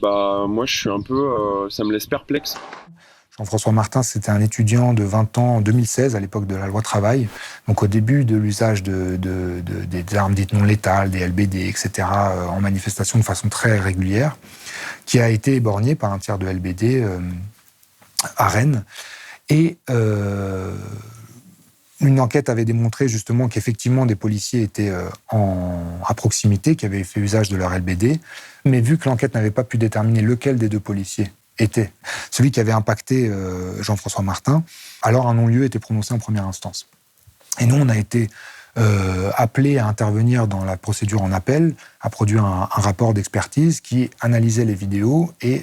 [0.00, 2.56] Bah moi je suis un peu, euh, ça me laisse perplexe.
[3.36, 6.80] Jean-François Martin, c'était un étudiant de 20 ans en 2016, à l'époque de la loi
[6.80, 7.28] travail,
[7.68, 12.06] donc au début de l'usage de, des armes dites non létales, des LBD, etc.,
[12.48, 14.36] en manifestation de façon très régulière,
[15.06, 17.02] qui a été éborgné par un tiers de LBD
[18.36, 18.84] à Rennes.
[19.50, 20.74] Et euh,
[22.00, 25.08] une enquête avait démontré justement qu'effectivement des policiers étaient euh,
[26.06, 28.20] à proximité, qui avaient fait usage de leur LBD,
[28.64, 31.92] mais vu que l'enquête n'avait pas pu déterminer lequel des deux policiers était
[32.30, 34.64] celui qui avait impacté euh, Jean-François Martin,
[35.02, 36.86] alors un non-lieu était prononcé en première instance.
[37.58, 38.30] Et nous, on a été
[38.78, 44.08] euh, appelé à intervenir dans la procédure en appel, à produire un, rapport d'expertise qui
[44.20, 45.62] analysait les vidéos et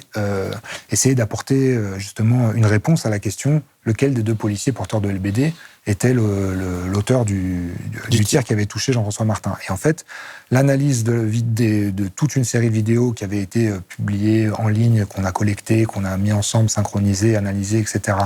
[0.92, 5.52] essayait d'apporter justement une réponse à la question lequel des deux policiers porteurs de LBD
[5.86, 7.72] était l'auteur du,
[8.10, 9.56] du, tir qui avait touché Jean-François Martin.
[9.66, 10.04] Et en fait,
[10.50, 15.06] l'analyse de, de, de, toute une série de vidéos qui avaient été publiées en ligne,
[15.06, 18.18] qu'on a collectées, qu'on a mis ensemble, synchronisées, analysées, etc.,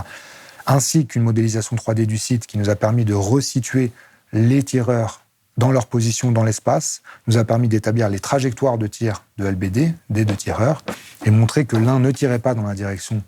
[0.66, 3.92] ainsi qu'une modélisation 3D du site qui nous a permis de resituer
[4.32, 5.22] les tireurs
[5.58, 9.92] dans leur position dans l'espace, nous a permis d'établir les trajectoires de tir de LBD
[10.08, 10.82] des deux tireurs
[11.24, 13.22] et montrer que l'un ne tirait pas dans la direction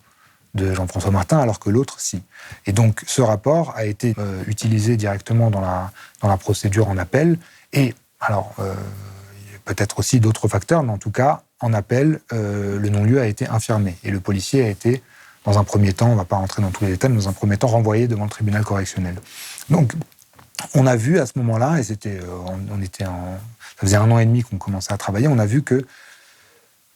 [0.55, 2.23] de Jean-François Martin alors que l'autre si.
[2.67, 5.91] Et donc ce rapport a été euh, utilisé directement dans la,
[6.21, 7.39] dans la procédure en appel
[7.73, 8.75] et alors euh,
[9.65, 13.49] peut-être aussi d'autres facteurs, mais en tout cas en appel euh, le non-lieu a été
[13.49, 15.03] infirmé et le policier a été
[15.45, 17.29] dans un premier temps, on ne va pas rentrer dans tous les détails, mais dans
[17.29, 19.17] un premier temps renvoyé devant le tribunal correctionnel.
[19.69, 19.95] Donc
[20.75, 24.11] on a vu à ce moment-là, et c'était, euh, on, était en, ça faisait un
[24.11, 25.85] an et demi qu'on commençait à travailler, on a vu que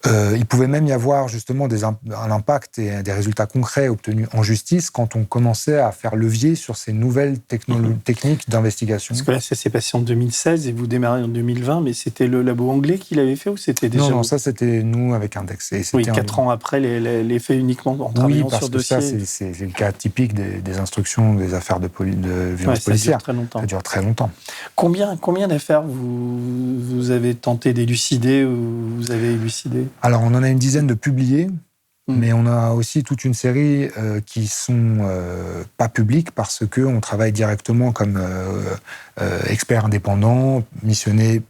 [0.06, 1.96] euh, il pouvait même y avoir justement des, un
[2.30, 6.76] impact et des résultats concrets obtenus en justice quand on commençait à faire levier sur
[6.76, 7.98] ces nouvelles mhm.
[8.04, 9.12] techniques d'investigation.
[9.12, 12.28] Parce que là, ça s'est passé en 2016 et vous démarrez en 2020, mais c'était
[12.28, 14.04] le labo anglais qui l'avait fait ou c'était déjà...
[14.04, 15.72] Non, non, ça c'était nous avec Index.
[15.72, 19.00] Et oui, quatre ans après les, faits uniquement en travaillant oui, parce sur que ça,
[19.00, 23.14] c'est le cas typique des, instructions des affaires de, de violence policière.
[23.14, 23.61] Ça dure très longtemps.
[23.61, 24.30] Ça dure très longtemps.
[24.76, 29.88] Combien, combien d'affaires vous, vous avez tenté d'élucider ou vous avez élucidé?
[30.03, 32.14] Alors, on en a une dizaine de publiés, hmm.
[32.14, 36.81] mais on a aussi toute une série euh, qui sont euh, pas publiques parce que
[36.81, 41.42] on travaille directement comme euh, expert indépendant, missionné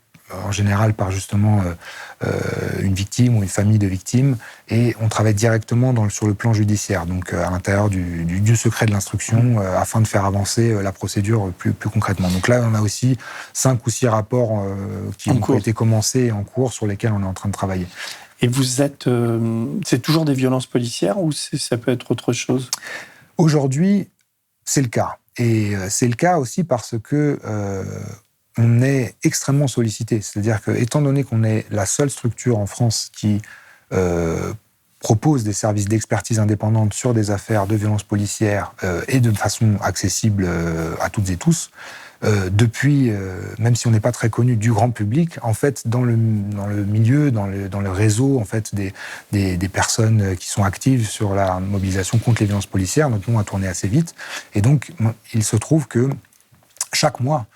[0.44, 1.62] en général par justement
[2.82, 4.36] une victime ou une famille de victimes,
[4.68, 9.42] et on travaille directement sur le plan judiciaire, donc à l'intérieur du, secret de l'instruction,
[9.42, 9.58] hmm.
[9.78, 12.28] afin de faire avancer la procédure plus, concrètement.
[12.28, 13.16] Donc là, on a aussi
[13.54, 14.66] cinq ou six rapports
[15.16, 17.86] qui ont été commencés en cours sur lesquels on est en train de travailler.
[18.40, 19.06] Et vous êtes.
[19.06, 22.70] Euh, c'est toujours des violences policières ou ça peut être autre chose?
[23.36, 24.08] Aujourd'hui,
[24.64, 25.18] c'est le cas.
[25.36, 27.84] Et euh, c'est le cas aussi parce que euh,
[28.56, 30.20] on est extrêmement sollicité.
[30.20, 33.40] C'est-à-dire que, étant donné qu'on est la seule structure en France qui
[35.00, 38.74] propose des services d'expertise indépendante sur des affaires de violences policières
[39.06, 40.46] et de façon accessible
[41.00, 41.70] à toutes et tous,
[42.24, 45.86] euh, depuis, euh, même si on n'est pas très connu du grand public, en fait,
[45.86, 48.92] dans le, dans le milieu, dans le, dans le réseau en fait, des,
[49.30, 53.38] des, des, personnes qui sont actives sur la mobilisation contre les violences policières, notre nom
[53.38, 54.14] a tourné assez vite.
[54.54, 54.92] Et donc,
[55.32, 56.08] il se trouve que
[56.92, 57.46] chaque mois,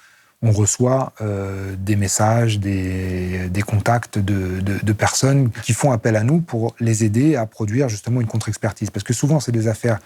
[0.43, 6.17] on reçoit euh, des messages, des, des contacts de, de, de, personnes qui font appel
[6.17, 8.91] à nous pour les aider à produire justement une contre-expertise.
[8.91, 10.01] Parce que souvent, c'est des affaires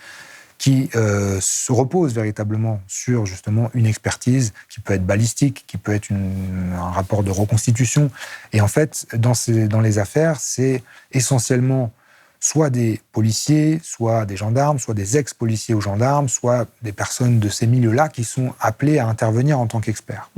[0.58, 5.92] qui euh, se repose véritablement sur justement une expertise qui peut être balistique, qui peut
[5.92, 8.10] être un rapport de reconstitution.
[8.52, 9.34] Et en fait, dans,
[9.68, 11.92] dans les affaires, c'est essentiellement
[12.40, 17.48] soit des policiers, soit des gendarmes, soit des ex-policiers ou gendarmes, soit des personnes de
[17.48, 20.30] ces milieux-là qui sont appelées à intervenir en tant qu'experts.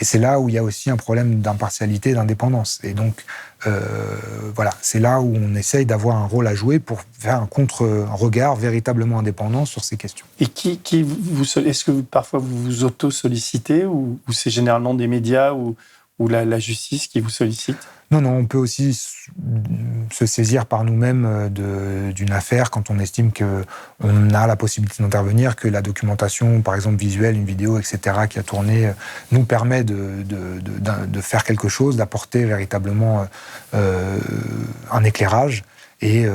[0.00, 2.80] Et c'est là où il y a aussi un problème d'impartialité, d'indépendance.
[2.84, 3.24] Et donc,
[3.66, 4.16] euh,
[4.54, 8.56] voilà, c'est là où on essaye d'avoir un rôle à jouer pour faire un contre-regard
[8.56, 10.26] véritablement indépendant sur ces questions.
[10.40, 15.76] Et qui, vous, est-ce que parfois vous vous auto-sollicitez ou, c'est généralement des médias ou,
[16.28, 17.78] la justice qui vous sollicite?
[18.10, 18.94] Non, non, on peut aussi
[20.10, 25.56] se saisir par nous-mêmes euh, d'une affaire quand on estime qu'on a la possibilité d'intervenir,
[25.56, 28.92] que la documentation, par exemple visuelle, une vidéo, etc., qui a tourné, euh,
[29.30, 30.24] nous permet de,
[31.20, 33.26] faire quelque chose, d'apporter véritablement
[33.74, 34.18] euh,
[34.90, 35.64] un éclairage.
[36.00, 36.26] Et,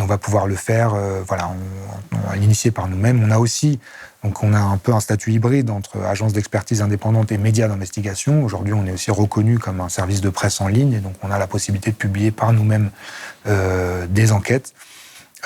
[0.00, 0.94] on va pouvoir le faire,
[1.26, 3.22] voilà, on, l'initier par nous-mêmes.
[3.22, 3.78] On a aussi
[4.24, 8.44] donc on a un peu un statut hybride entre agence d'expertise indépendante et médias d'investigation.
[8.44, 11.30] Aujourd'hui, on est aussi reconnu comme un service de presse en ligne, et donc on
[11.30, 12.90] a la possibilité de publier par nous-mêmes
[13.46, 14.74] euh, des enquêtes.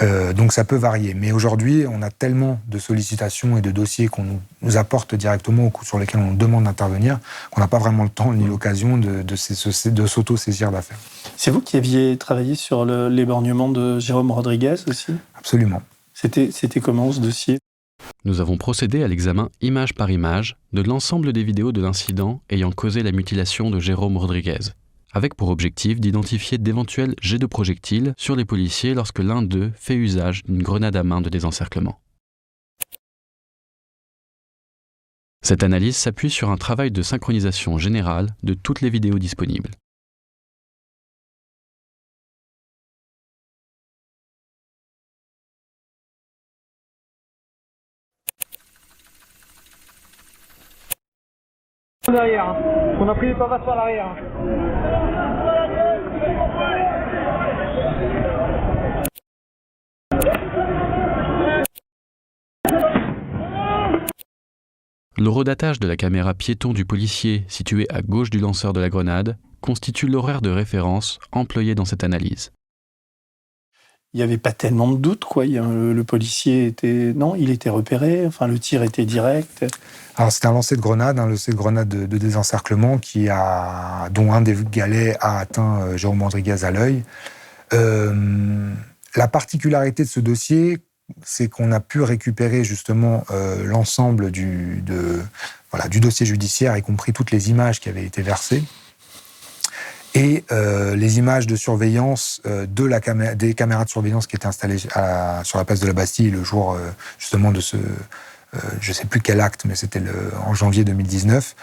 [0.02, 1.14] Euh, donc ça peut varier.
[1.14, 4.24] Mais aujourd'hui, on a tellement de sollicitations et de dossiers qu'on
[4.62, 7.18] nous, apporte directement, sur lesquels on nous demande d'intervenir,
[7.50, 10.98] qu'on n'a pas vraiment le temps ni l'occasion de, de, de s'auto-saisir d'affaires.
[11.36, 15.12] C'est vous qui aviez travaillé sur l'éborgnement de Jérôme Rodriguez aussi?
[15.34, 15.82] Absolument.
[16.12, 17.58] C'était comment ce dossier?
[18.24, 22.70] Nous avons procédé à l'examen image par image de l'ensemble des vidéos de l'incident ayant
[22.70, 24.58] causé la mutilation de Jérôme Rodriguez,
[25.16, 29.96] avec pour objectif d'identifier d'éventuels jets de projectiles sur les policiers lorsque l'un d'eux fait
[29.96, 31.98] usage d'une grenade à main de désencerclement.
[35.42, 39.70] Cette analyse s'appuie sur un travail de synchronisation générale de toutes les vidéos disponibles.
[52.08, 52.56] Hein.
[53.00, 54.06] on a pris les par l'arrière.
[54.06, 54.16] Hein.
[65.18, 68.88] Le redatage de la caméra piéton du policier situé à gauche du lanceur de la
[68.88, 72.52] grenade constitue l'horaire de référence employé dans cette analyse
[74.16, 75.44] il n'y avait pas tellement de doutes, quoi.
[75.44, 77.12] le, policier était.
[77.14, 79.66] Non, il était repéré, enfin, le tir était direct.
[80.16, 84.32] Alors, c'était un lancer de grenade, un lancer de grenade de, désencerclement qui a, dont
[84.32, 87.04] un des galets a atteint euh, Jérôme Rodriguez à l'œil.
[87.74, 88.72] Euh,
[89.16, 90.78] la particularité de ce dossier,
[91.22, 94.82] c'est qu'on a pu récupérer justement euh, l'ensemble du,
[95.70, 98.64] voilà, du dossier judiciaire, y compris toutes les images qui avaient été versées
[100.16, 103.00] et euh, les images de surveillance euh, de la
[103.34, 106.72] des caméras de surveillance qui étaient installées sur la place de la Bastille le jour
[106.72, 106.78] euh,
[107.18, 107.76] justement de ce,
[108.80, 110.02] je ne sais plus quel acte, mais c'était
[110.46, 111.54] en janvier 2019,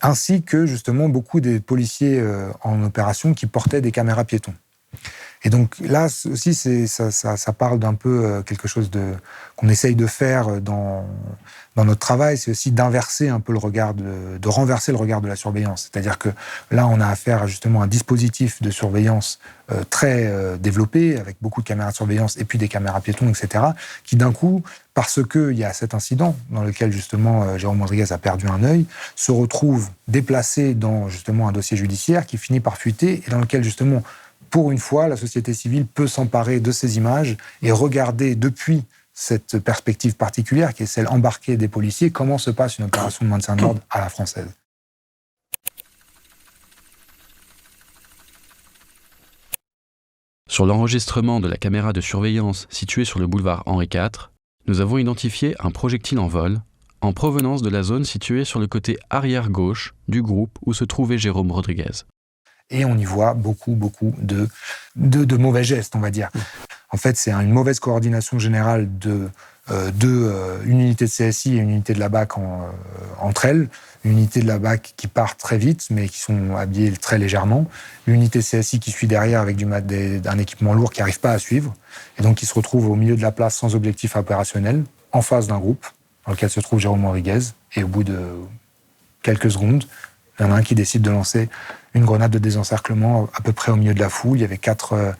[0.00, 2.20] ainsi que justement beaucoup des policiers
[2.62, 4.54] en opération qui portaient des caméras piétons.
[5.44, 8.90] Et donc là aussi, ça, ça, ça, parle d'un peu quelque chose
[9.54, 11.06] qu'on essaye de faire dans
[11.74, 15.20] dans notre travail, c'est aussi d'inverser un peu le regard, de, de, renverser le regard
[15.20, 15.88] de la surveillance.
[15.90, 16.28] C'est-à-dire que
[16.70, 17.46] là, on a affaire à
[17.82, 19.38] un dispositif de surveillance
[19.70, 23.28] euh, très euh, développé, avec beaucoup de caméras de surveillance et puis des caméras piétons,
[23.28, 23.64] etc.,
[24.04, 24.62] qui d'un coup,
[24.92, 28.84] parce qu'il y a cet incident dans lequel justement Jérôme Rodriguez a perdu un œil,
[29.16, 33.64] se retrouve déplacé dans justement un dossier judiciaire qui finit par fuiter et dans lequel
[33.64, 34.02] justement
[34.52, 39.58] pour une fois, la société civile peut s'emparer de ces images et regarder depuis cette
[39.58, 43.56] perspective particulière, qui est celle embarquée des policiers, comment se passe une opération de maintien
[43.56, 44.50] de l'ordre à la française?
[50.48, 54.30] Sur l'enregistrement de la caméra de surveillance située sur le boulevard Henri IV,
[54.66, 56.60] nous avons identifié un projectile en vol
[57.00, 60.84] en provenance de la zone située sur le côté arrière gauche du groupe où se
[60.84, 62.04] trouvait Jérôme Rodriguez
[62.72, 64.48] et on y voit beaucoup, beaucoup de,
[64.96, 66.30] de, mauvais gestes, on va dire.
[66.92, 69.30] En fait, c'est une mauvaise coordination générale de,
[69.70, 72.40] euh, de euh, une unité de CSI et une unité de la BAC euh,
[73.18, 73.68] entre elles.
[74.04, 77.66] Une unité de la BAC qui part très vite, mais qui sont habillées très légèrement.
[78.06, 81.38] Une unité CSI qui suit derrière avec du, un équipement lourd qui n'arrive pas à
[81.38, 81.74] suivre.
[82.18, 85.46] Et donc qui se retrouve au milieu de la place sans objectif opérationnel, en face
[85.46, 85.86] d'un groupe
[86.26, 87.40] dans lequel se trouve Jérôme Rodriguez.
[87.74, 88.18] Et au bout de
[89.22, 89.84] quelques secondes,
[90.38, 91.48] il y en a un qui décide de lancer
[91.94, 94.38] une grenade de désencerclement à peu près au milieu de la foule.
[94.38, 95.12] Il y avait quatre euh,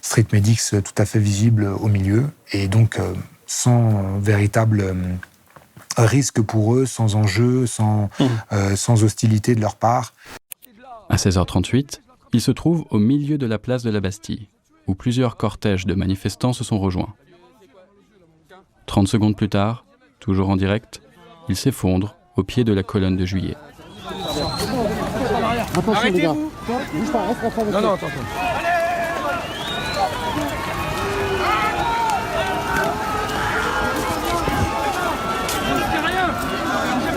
[0.00, 2.30] street medics euh, tout à fait visibles au milieu.
[2.52, 3.12] Et donc, euh,
[3.46, 4.96] sans véritable
[5.96, 8.74] risque pour eux, sans enjeu, sans, mmh.
[8.74, 10.14] sans hostilité de leur part.
[11.10, 12.00] À 16h38,
[12.32, 14.48] ils se trouvent au milieu de la place de la Bastille,
[14.86, 17.14] où plusieurs cortèges de manifestants se sont rejoints.
[18.86, 19.84] 30 secondes plus tard,
[20.20, 21.02] toujours en direct,
[21.48, 23.56] ils s'effondrent au pied de la colonne de juillet.
[25.76, 26.32] Attention les gars.
[26.32, 28.54] Bouge pas, reste reste Non, non, attends, attends.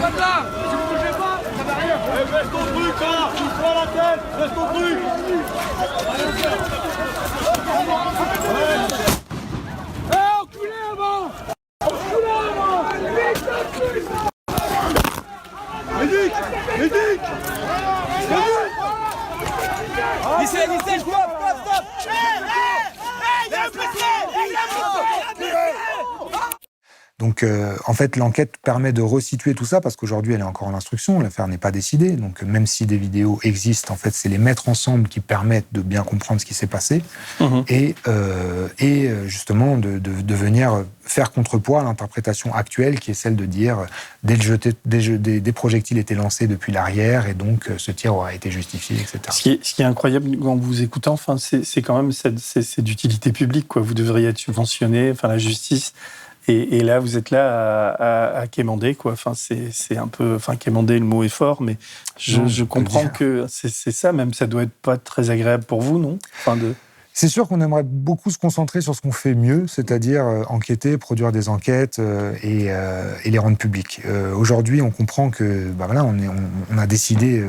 [0.02, 3.30] pas de là Si vous bougez pas, ça va rien Eh, Laisse ton truc là
[3.38, 4.98] Touche-toi la tête Laisse ton truc
[20.54, 21.84] Несіть, несіть, хлоп, хлоп, хлоп!
[22.06, 22.84] Ей, ей,
[23.44, 23.70] ей, я
[27.20, 30.68] Donc, euh, en fait, l'enquête permet de resituer tout ça parce qu'aujourd'hui, elle est encore
[30.68, 32.12] en instruction, l'affaire n'est pas décidée.
[32.12, 35.82] Donc, même si des vidéos existent, en fait, c'est les mettre ensemble qui permettent de
[35.82, 37.02] bien comprendre ce qui s'est passé
[37.40, 37.64] Mhm.
[37.70, 43.10] et, euh, et euh, justement de, de, de venir faire contrepoids à l'interprétation actuelle qui
[43.12, 43.86] est celle de dire euh,
[44.24, 48.14] des, jetés, des, jeux- des, des projectiles étaient lancés depuis l'arrière et donc ce tir
[48.16, 49.20] aura été justifié, etc.
[49.32, 52.82] Ce qui, est, ce qui est incroyable en vous écoutant, enfin, c'est quand même c'est
[52.82, 53.68] d'utilité publique.
[53.68, 53.82] Quoi.
[53.82, 55.94] Vous devriez être subventionné, enfin la justice.
[56.48, 58.96] Et, et là, vous êtes là à, à, à quémander.
[58.96, 59.12] Quoi.
[59.14, 61.78] Enfin, c'est un peu, enfin, quémander, le mot est fort, mais
[62.18, 64.14] je, Non, comprends que c'est ça.
[64.14, 66.18] Même ça doit être pas très agréable pour vous, non?
[66.40, 66.74] Enfin, de.
[67.14, 71.00] C'est sûr qu'on aimerait beaucoup se concentrer sur ce qu'on fait mieux, c'est-à-dire euh, enquêter,
[71.00, 74.02] produire des enquêtes euh, et, euh, et les rendre publiques.
[74.06, 76.36] Euh, Aujourd'hui, on comprend que bah voilà, on, est, on,
[76.72, 77.44] on a décidé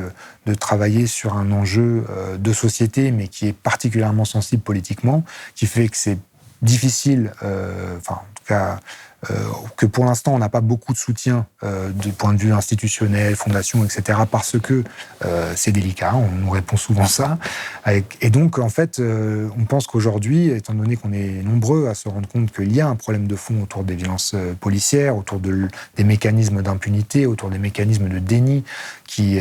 [0.47, 2.03] de travailler sur un enjeu
[2.39, 5.23] de société, mais qui est particulièrement sensible politiquement,
[5.53, 6.17] qui fait que c'est
[6.63, 7.31] difficile,
[7.97, 8.21] enfin
[9.29, 9.35] euh,
[9.75, 13.35] que pour l'instant on n'a pas beaucoup de soutien euh, du point de vue institutionnel,
[13.35, 14.19] fondation, etc.
[14.31, 14.85] Parce que
[15.25, 17.37] euh, c'est délicat, on nous répond souvent ça.
[18.21, 22.29] Et donc en fait, on pense qu'aujourd'hui, étant donné qu'on est nombreux à se rendre
[22.29, 26.61] compte qu'il y a un problème de fond autour des violences policières, autour des mécanismes
[26.61, 28.63] d'impunité, autour des mécanismes de déni
[29.05, 29.39] qui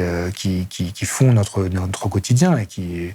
[1.04, 3.12] font notre, notre quotidien et qui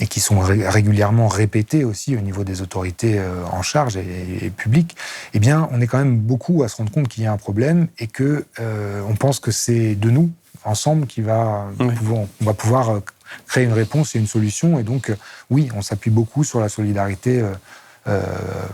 [0.00, 4.46] et qui sont ré- régulièrement répétés aussi au niveau des autorités euh, en charge et,
[4.46, 4.96] et publiques,
[5.34, 7.36] eh bien, on est quand même beaucoup à se rendre compte qu'il y a un
[7.36, 10.30] problème et que euh, on pense que c'est de nous,
[10.64, 11.94] ensemble, qui va Oui.
[11.94, 13.00] pouvoir, on va pouvoir euh,
[13.46, 14.78] créer une réponse et une solution.
[14.78, 15.16] Et donc, euh,
[15.50, 17.52] oui, on s'appuie beaucoup sur la solidarité euh,
[18.08, 18.22] euh,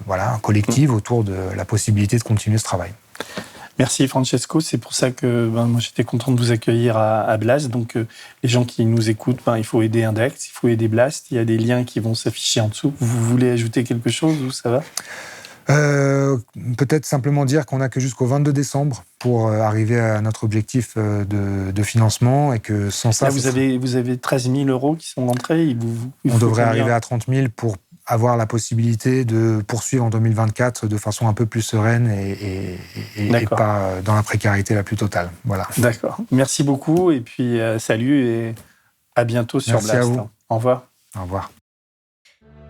[0.07, 2.93] voilà, collective autour de la possibilité de continuer ce travail.
[3.79, 7.37] Merci Francesco, c'est pour ça que ben, moi j'étais content de vous accueillir à, à
[7.37, 7.69] Blast.
[7.69, 8.07] Donc euh,
[8.43, 11.31] les gens qui nous écoutent, ben, il faut aider Index, il faut aider Blast.
[11.31, 12.95] Il y a des liens qui vont s'afficher en dessous.
[12.99, 14.83] Vous voulez ajouter quelque chose ou ça va?
[15.69, 16.39] Euh,
[16.79, 20.97] Peut-être simplement dire qu'on n'a que jusqu'au 22 décembre pour euh, arriver à notre objectif
[20.97, 24.69] de, de financement et que sans ça, Là, ce vous avez, vous avez 13 000
[24.69, 25.65] euros qui sont rentrés.
[25.65, 27.77] Il vous, il on devrait arriver à 30 000 pour
[28.07, 32.79] avoir la possibilité de poursuivre en 2024 de façon un peu plus sereine et, et-
[33.17, 33.59] et- et D'accord.
[33.59, 35.31] pas euh, dans la précarité la plus totale.
[35.45, 35.67] Voilà.
[35.79, 36.19] D'accord.
[36.31, 38.55] Merci beaucoup et puis euh, salut et
[39.17, 40.09] à bientôt sur Merci à Blast.
[40.11, 40.29] vous.
[40.49, 40.87] Au revoir.
[41.19, 41.51] Au revoir.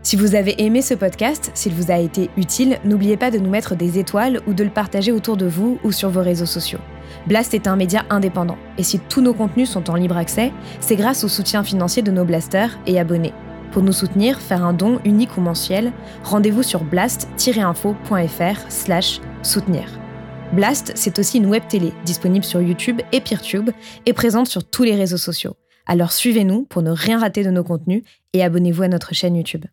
[0.03, 3.51] Si vous avez aimé ce podcast, s'il vous a été utile, n'oubliez pas de nous
[3.51, 6.78] mettre des étoiles ou de le partager autour de vous ou sur vos réseaux sociaux.
[7.26, 10.95] Blast est un média indépendant, et si tous nos contenus sont en libre accès, c'est
[10.95, 13.32] grâce au soutien financier de nos blasters et abonnés.
[13.72, 15.92] Pour nous soutenir, faire un don unique ou mensuel,
[16.24, 19.84] rendez-vous sur blast-info.fr slash soutenir.
[20.52, 23.70] Blast, c'est aussi une web télé disponible sur YouTube et Peertube
[24.06, 25.56] et présente sur tous les réseaux sociaux.
[25.86, 28.02] Alors suivez-nous pour ne rien rater de nos contenus
[28.32, 29.66] et abonnez-vous à notre chaîne YouTube.